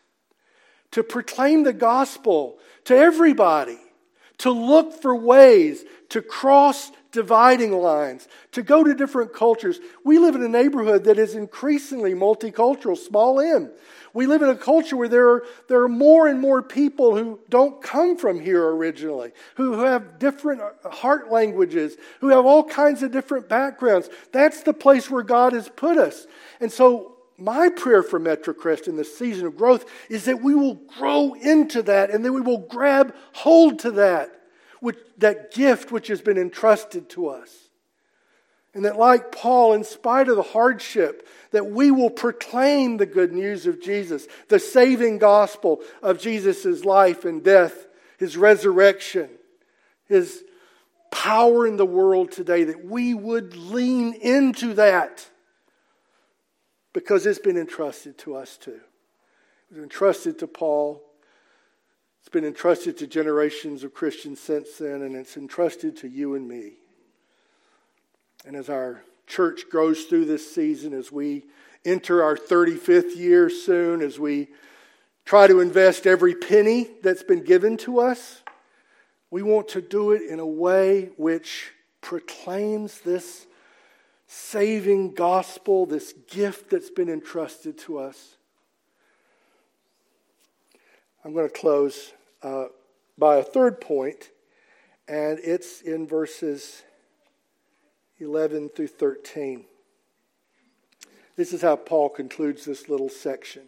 to 0.91 1.03
proclaim 1.03 1.63
the 1.63 1.73
gospel 1.73 2.57
to 2.85 2.95
everybody, 2.95 3.79
to 4.39 4.51
look 4.51 5.01
for 5.01 5.15
ways 5.15 5.83
to 6.09 6.21
cross 6.21 6.91
dividing 7.11 7.71
lines, 7.71 8.27
to 8.51 8.61
go 8.61 8.83
to 8.83 8.93
different 8.93 9.33
cultures. 9.33 9.79
We 10.03 10.19
live 10.19 10.35
in 10.35 10.43
a 10.43 10.49
neighborhood 10.49 11.05
that 11.05 11.17
is 11.17 11.33
increasingly 11.33 12.13
multicultural, 12.13 12.97
small 12.97 13.39
m. 13.39 13.71
We 14.13 14.27
live 14.27 14.41
in 14.41 14.49
a 14.49 14.55
culture 14.55 14.95
where 14.95 15.09
there 15.09 15.29
are, 15.29 15.45
there 15.67 15.81
are 15.81 15.89
more 15.89 16.27
and 16.27 16.39
more 16.39 16.61
people 16.61 17.17
who 17.17 17.39
don't 17.49 17.81
come 17.81 18.17
from 18.17 18.39
here 18.39 18.65
originally, 18.65 19.31
who 19.55 19.81
have 19.81 20.19
different 20.19 20.61
uh, 20.61 20.89
heart 20.89 21.31
languages, 21.31 21.97
who 22.21 22.29
have 22.29 22.45
all 22.45 22.63
kinds 22.63 23.03
of 23.03 23.11
different 23.11 23.49
backgrounds. 23.49 24.09
That's 24.31 24.63
the 24.63 24.73
place 24.73 25.09
where 25.09 25.23
God 25.23 25.51
has 25.51 25.67
put 25.67 25.97
us. 25.97 26.27
And 26.61 26.71
so, 26.71 27.14
my 27.37 27.69
prayer 27.69 28.01
for 28.01 28.19
Metrocrest 28.19 28.87
in 28.87 28.95
this 28.95 29.17
season 29.17 29.45
of 29.45 29.57
growth 29.57 29.85
is 30.09 30.25
that 30.25 30.41
we 30.41 30.55
will 30.55 30.75
grow 30.75 31.33
into 31.33 31.81
that 31.83 32.09
and 32.09 32.23
then 32.23 32.33
we 32.33 32.41
will 32.41 32.59
grab 32.59 33.13
hold 33.33 33.79
to 33.79 33.91
that 33.91 34.31
which, 34.79 34.97
that 35.17 35.53
gift 35.53 35.91
which 35.91 36.07
has 36.07 36.21
been 36.21 36.37
entrusted 36.37 37.09
to 37.09 37.27
us. 37.27 37.51
And 38.73 38.83
that, 38.83 38.97
like 38.97 39.31
Paul, 39.31 39.73
in 39.73 39.85
spite 39.85 40.27
of 40.27 40.35
the 40.35 40.43
hardship, 40.43 41.27
that 41.51 41.67
we 41.67 41.91
will 41.91 42.09
proclaim 42.09 42.97
the 42.97 43.05
good 43.05 43.31
news 43.31 43.67
of 43.67 43.81
Jesus, 43.81 44.27
the 44.49 44.59
saving 44.59 45.17
gospel 45.17 45.81
of 46.03 46.19
Jesus' 46.19 46.83
life 46.83 47.23
and 47.23 47.41
death 47.41 47.87
His 48.17 48.35
resurrection, 48.35 49.29
His 50.07 50.43
power 51.09 51.65
in 51.65 51.77
the 51.77 51.85
world 51.85 52.31
today, 52.31 52.65
that 52.65 52.83
we 52.85 53.13
would 53.13 53.55
lean 53.55 54.13
into 54.13 54.73
that 54.73 55.25
because 56.95 57.25
it's 57.25 57.39
been 57.39 57.57
entrusted 57.57 58.17
to 58.17 58.37
us 58.37 58.55
too. 58.55 58.79
It 59.69 59.75
was 59.75 59.83
entrusted 59.83 60.39
to 60.39 60.47
Paul. 60.47 61.03
It's 62.21 62.29
been 62.29 62.45
entrusted 62.45 62.97
to 62.99 63.05
generations 63.05 63.83
of 63.83 63.93
Christians 63.93 64.39
since 64.39 64.77
then, 64.77 65.01
and 65.01 65.13
it's 65.13 65.35
entrusted 65.35 65.97
to 65.97 66.07
you 66.07 66.35
and 66.35 66.47
me. 66.47 66.71
And 68.45 68.55
as 68.55 68.69
our 68.69 69.03
church 69.27 69.69
grows 69.69 70.05
through 70.05 70.23
this 70.23 70.49
season, 70.49 70.93
as 70.93 71.11
we 71.11 71.43
enter 71.83 72.23
our 72.23 72.37
35th 72.37 73.17
year 73.17 73.49
soon, 73.49 74.01
as 74.01 74.17
we 74.17 74.47
try 75.25 75.47
to 75.47 75.59
invest 75.59 76.07
every 76.07 76.33
penny 76.33 76.87
that's 77.03 77.23
been 77.23 77.43
given 77.43 77.75
to 77.79 77.99
us, 77.99 78.41
we 79.31 79.43
want 79.43 79.67
to 79.69 79.81
do 79.81 80.13
it 80.13 80.21
in 80.21 80.39
a 80.39 80.47
way 80.47 81.09
which 81.17 81.71
proclaims 81.99 83.01
this 83.01 83.47
saving 84.35 85.13
gospel, 85.13 85.85
this 85.85 86.13
gift 86.29 86.69
that's 86.69 86.89
been 86.89 87.09
entrusted 87.09 87.77
to 87.77 87.97
us. 87.97 88.35
I'm 91.23 91.33
going 91.33 91.47
to 91.47 91.53
close 91.53 92.11
uh, 92.43 92.65
by 93.17 93.37
a 93.37 93.43
third 93.43 93.79
point, 93.79 94.29
and 95.07 95.39
it's 95.41 95.81
in 95.81 96.05
verses 96.05 96.83
11 98.19 98.69
through 98.75 98.87
13. 98.87 99.63
This 101.37 101.53
is 101.53 101.61
how 101.61 101.77
Paul 101.77 102.09
concludes 102.09 102.65
this 102.65 102.89
little 102.89 103.09
section. 103.09 103.63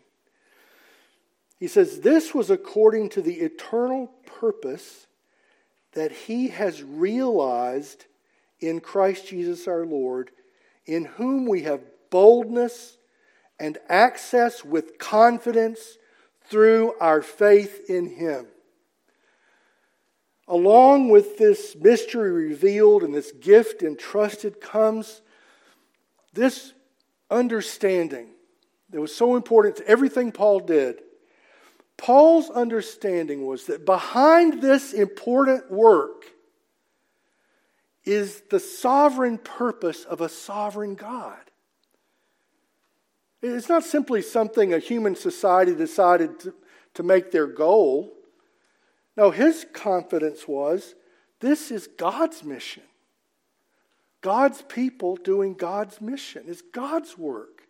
He 1.60 1.68
says, 1.68 2.02
This 2.02 2.34
was 2.34 2.50
according 2.50 3.10
to 3.10 3.22
the 3.22 3.36
eternal 3.36 4.12
purpose 4.26 5.08
that 5.94 6.12
he 6.12 6.50
has 6.50 6.84
realized 6.84 8.06
in 8.60 8.82
Christ 8.82 9.28
Jesus 9.28 9.68
our 9.68 9.86
Lord, 9.86 10.32
in 10.88 11.06
whom 11.06 11.46
we 11.46 11.64
have 11.64 11.82
boldness 12.10 12.98
and 13.60 13.78
access 13.90 14.64
with 14.64 14.98
confidence 14.98 15.98
through 16.50 16.94
our 17.00 17.22
faith 17.22 17.90
in 17.90 18.08
him. 18.08 18.48
Along 20.48 21.10
with 21.10 21.38
this 21.38 21.76
mystery 21.76 22.32
revealed 22.32 23.04
and 23.04 23.14
this 23.14 23.34
gift 23.34 23.84
entrusted 23.84 24.62
comes 24.62 25.22
this 26.34 26.74
understanding 27.30 28.30
that 28.90 29.02
was 29.02 29.14
so 29.14 29.36
important 29.36 29.76
to 29.78 29.88
everything 29.88 30.32
Paul 30.32 30.62
did. 30.62 31.02
Paul's 31.98 32.50
understanding 32.50 33.46
was 33.46 33.66
that 33.66 33.86
behind 33.86 34.62
this 34.62 34.94
important 34.94 35.70
work 35.70 36.26
is 38.08 38.42
the 38.50 38.60
sovereign 38.60 39.38
purpose 39.38 40.06
of 40.06 40.22
a 40.22 40.30
sovereign 40.30 40.96
God. 40.96 41.38
It's 43.42 43.70
not 43.70 43.84
simply 43.84 44.22
something 44.22 44.74
a 44.74 44.80
human 44.80 45.16
society 45.16 45.76
decided 45.76 46.40
to, 46.42 46.54
to 46.96 47.04
make 47.04 47.32
their 47.32 47.48
goal. 47.48 48.14
No, 49.16 49.30
his 49.30 49.66
confidence 49.74 50.48
was 50.48 50.96
this 51.40 51.70
is 51.70 51.88
God's 51.98 52.44
mission. 52.44 52.84
God's 54.22 54.62
people 54.64 55.16
doing 55.18 55.54
God's 55.54 56.02
mission. 56.02 56.46
It's 56.48 56.62
God's 56.62 57.18
work. 57.18 57.64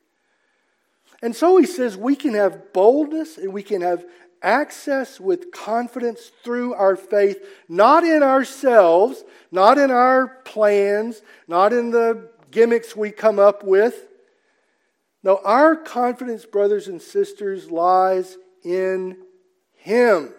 And 1.22 1.36
so 1.36 1.58
he 1.58 1.66
says 1.66 1.98
we 1.98 2.16
can 2.16 2.34
have 2.36 2.74
boldness 2.74 3.38
and 3.38 3.54
we 3.54 3.64
can 3.64 3.82
have 3.82 4.06
access 4.42 5.20
with 5.20 5.52
confidence 5.52 6.32
through 6.44 6.74
our 6.74 6.96
faith, 6.96 7.44
not 7.68 8.04
in 8.04 8.24
ourselves, 8.24 9.24
not 9.52 9.78
in 9.78 9.92
our 9.92 10.28
plans, 10.46 11.22
not 11.48 11.74
in 11.74 11.92
the 11.92 12.30
gimmicks 12.52 12.96
we 12.96 13.12
come 13.12 13.40
up 13.40 13.64
with. 13.64 14.08
No, 15.24 15.42
our 15.44 15.76
confidence, 15.76 16.46
brothers 16.46 16.88
and 16.88 17.02
sisters, 17.02 17.70
lies 17.72 18.38
in 18.64 19.18
Him. 19.74 20.34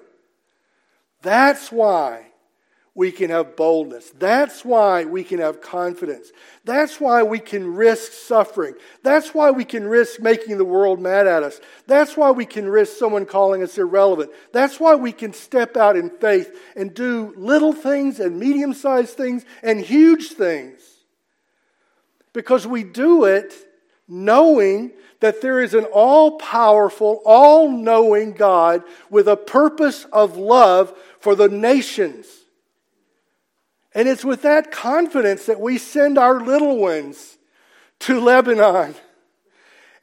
That's 1.23 1.73
why 1.73 2.27
we 2.99 3.13
can 3.13 3.31
have 3.31 3.55
boldness. 3.55 4.11
That's 4.19 4.65
why 4.65 5.05
we 5.05 5.23
can 5.23 5.39
have 5.39 5.61
confidence. 5.61 6.33
That's 6.65 7.01
why 7.01 7.23
we 7.23 7.39
can 7.39 7.77
risk 7.77 8.11
suffering. 8.11 8.75
That's 9.05 9.33
why 9.33 9.53
we 9.53 9.65
can 9.65 9.87
risk 9.87 10.19
making 10.19 10.59
the 10.59 10.65
world 10.65 10.99
mad 10.99 11.29
at 11.29 11.45
us. 11.45 11.61
That's 11.87 12.17
why 12.17 12.33
we 12.33 12.45
can 12.45 12.69
risk 12.69 12.97
someone 12.97 13.25
calling 13.25 13.63
us 13.63 13.79
irrelevant. 13.79 14.33
That's 14.53 14.81
why 14.81 14.97
we 14.97 15.13
can 15.13 15.33
step 15.33 15.77
out 15.77 15.97
in 15.97 16.11
faith 16.11 16.53
and 16.75 16.93
do 16.93 17.33
little 17.37 17.73
things 17.73 18.19
and 18.19 18.37
medium 18.37 18.75
sized 18.75 19.17
things 19.17 19.45
and 19.63 19.81
huge 19.81 20.33
things. 20.33 20.81
Because 22.33 22.67
we 22.67 22.83
do 22.83 23.27
it 23.27 23.55
knowing 24.09 24.91
that 25.21 25.41
there 25.41 25.61
is 25.61 25.73
an 25.73 25.85
all 25.85 26.37
powerful, 26.39 27.23
all 27.25 27.71
knowing 27.71 28.33
God 28.33 28.83
with 29.09 29.29
a 29.29 29.37
purpose 29.37 30.05
of 30.13 30.37
love 30.37 30.93
for 31.21 31.37
the 31.37 31.49
nations. 31.49 32.27
And 33.95 34.09
it's 34.09 34.25
with 34.25 34.43
that 34.43 34.71
confidence 34.71 35.47
that 35.47 35.61
we 35.61 35.79
send 35.79 36.19
our 36.19 36.41
little 36.41 36.77
ones 36.77 37.39
to 38.01 38.21
Lebanon. 38.21 38.95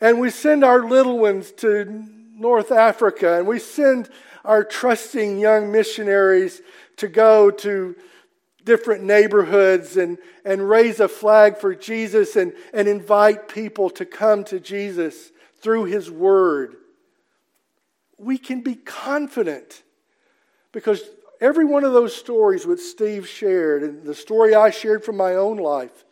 And 0.01 0.19
we 0.19 0.29
send 0.29 0.63
our 0.63 0.83
little 0.87 1.19
ones 1.19 1.51
to 1.53 1.85
North 2.33 2.71
Africa. 2.71 3.37
And 3.37 3.47
we 3.47 3.59
send 3.59 4.09
our 4.43 4.63
trusting 4.63 5.39
young 5.39 5.71
missionaries 5.71 6.61
to 6.97 7.07
go 7.07 7.51
to 7.51 7.95
different 8.63 9.03
neighborhoods 9.03 9.95
and, 9.95 10.17
and 10.43 10.67
raise 10.67 10.99
a 10.99 11.07
flag 11.07 11.57
for 11.57 11.75
Jesus 11.75 12.35
and, 12.35 12.53
and 12.73 12.87
invite 12.87 13.47
people 13.47 13.89
to 13.91 14.05
come 14.05 14.43
to 14.45 14.59
Jesus 14.59 15.31
through 15.61 15.85
His 15.85 16.09
Word. 16.09 16.75
We 18.17 18.37
can 18.37 18.61
be 18.61 18.75
confident 18.75 19.83
because 20.71 21.01
every 21.41 21.65
one 21.65 21.83
of 21.83 21.93
those 21.93 22.15
stories 22.15 22.65
which 22.65 22.79
Steve 22.79 23.27
shared 23.27 23.83
and 23.83 24.03
the 24.03 24.15
story 24.15 24.55
I 24.55 24.69
shared 24.69 25.03
from 25.03 25.17
my 25.17 25.35
own 25.35 25.57
life, 25.57 26.05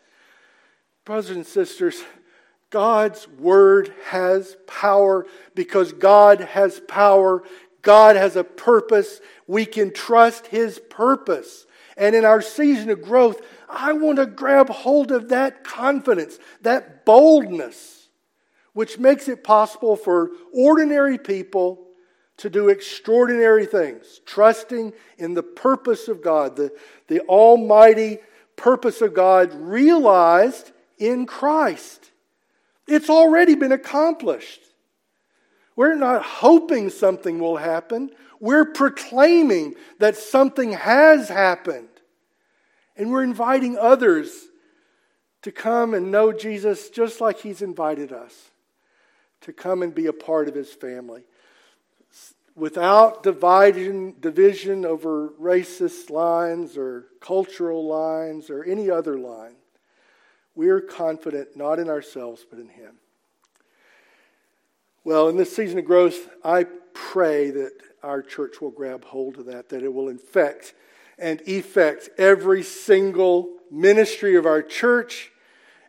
brothers 1.05 1.31
and 1.31 1.45
sisters, 1.45 2.03
God's 2.69 3.27
Word 3.27 3.93
has 4.05 4.57
power 4.65 5.27
because 5.53 5.93
God 5.93 6.39
has 6.39 6.79
power. 6.79 7.43
God 7.83 8.15
has 8.15 8.35
a 8.35 8.43
purpose. 8.43 9.21
We 9.45 9.65
can 9.65 9.93
trust 9.93 10.47
His 10.47 10.79
purpose. 10.89 11.67
And 11.97 12.15
in 12.15 12.25
our 12.25 12.41
season 12.41 12.89
of 12.89 13.03
growth, 13.03 13.41
I 13.69 13.93
want 13.93 14.17
to 14.17 14.25
grab 14.25 14.69
hold 14.69 15.11
of 15.11 15.29
that 15.29 15.63
confidence, 15.63 16.39
that 16.61 17.05
boldness, 17.05 18.09
which 18.73 18.97
makes 18.97 19.27
it 19.27 19.43
possible 19.43 19.95
for 19.95 20.31
ordinary 20.51 21.19
people 21.19 21.87
to 22.37 22.49
do 22.49 22.69
extraordinary 22.69 23.65
things, 23.65 24.21
trusting 24.25 24.93
in 25.17 25.33
the 25.33 25.43
purpose 25.43 26.07
of 26.07 26.21
God, 26.21 26.55
the, 26.55 26.71
the 27.07 27.21
almighty 27.21 28.19
purpose 28.55 29.01
of 29.01 29.13
God 29.13 29.53
realized 29.53 30.71
in 30.97 31.25
Christ. 31.25 32.11
It's 32.87 33.09
already 33.09 33.55
been 33.55 33.71
accomplished. 33.71 34.61
We're 35.75 35.95
not 35.95 36.23
hoping 36.23 36.89
something 36.89 37.39
will 37.39 37.57
happen. 37.57 38.11
We're 38.39 38.65
proclaiming 38.65 39.75
that 39.99 40.17
something 40.17 40.73
has 40.73 41.29
happened. 41.29 41.87
And 42.95 43.11
we're 43.11 43.23
inviting 43.23 43.77
others 43.77 44.47
to 45.43 45.51
come 45.51 45.93
and 45.93 46.11
know 46.11 46.31
Jesus 46.31 46.89
just 46.89 47.21
like 47.21 47.39
He's 47.39 47.61
invited 47.61 48.11
us 48.11 48.51
to 49.41 49.53
come 49.53 49.81
and 49.81 49.93
be 49.93 50.05
a 50.05 50.13
part 50.13 50.47
of 50.47 50.55
His 50.55 50.71
family. 50.71 51.23
Without 52.55 53.23
division, 53.23 54.15
division 54.19 54.85
over 54.85 55.29
racist 55.41 56.11
lines 56.11 56.77
or 56.77 57.07
cultural 57.19 57.87
lines 57.87 58.49
or 58.49 58.63
any 58.63 58.91
other 58.91 59.17
line, 59.17 59.55
we 60.53 60.69
are 60.69 60.79
confident 60.79 61.55
not 61.55 61.79
in 61.79 61.89
ourselves 61.89 62.45
but 62.47 62.59
in 62.59 62.69
Him. 62.69 62.95
Well, 65.03 65.29
in 65.29 65.35
this 65.35 65.55
season 65.55 65.79
of 65.79 65.85
growth, 65.85 66.29
I 66.43 66.65
pray 66.93 67.49
that 67.49 67.71
our 68.03 68.21
church 68.21 68.61
will 68.61 68.71
grab 68.71 69.03
hold 69.03 69.37
of 69.37 69.47
that, 69.47 69.69
that 69.69 69.83
it 69.83 69.93
will 69.93 70.09
infect 70.09 70.73
and 71.17 71.41
effect 71.41 72.09
every 72.17 72.63
single 72.63 73.57
ministry 73.71 74.35
of 74.35 74.45
our 74.45 74.61
church, 74.61 75.31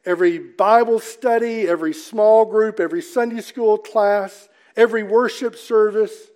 every 0.06 0.38
Bible 0.38 0.98
study, 0.98 1.68
every 1.68 1.92
small 1.92 2.44
group, 2.44 2.80
every 2.80 3.02
Sunday 3.02 3.40
school 3.40 3.76
class, 3.76 4.48
every 4.76 5.02
worship 5.02 5.56
service, 5.56 6.30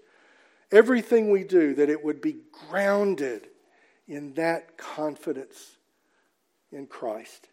everything 0.70 1.31
we 1.31 1.44
do, 1.44 1.74
that 1.74 1.90
it 1.90 2.04
would 2.04 2.20
be 2.20 2.37
grounded 2.68 3.48
in 4.07 4.35
that 4.35 4.76
confidence 4.76 5.76
in 6.72 6.87
Christ. 6.87 7.48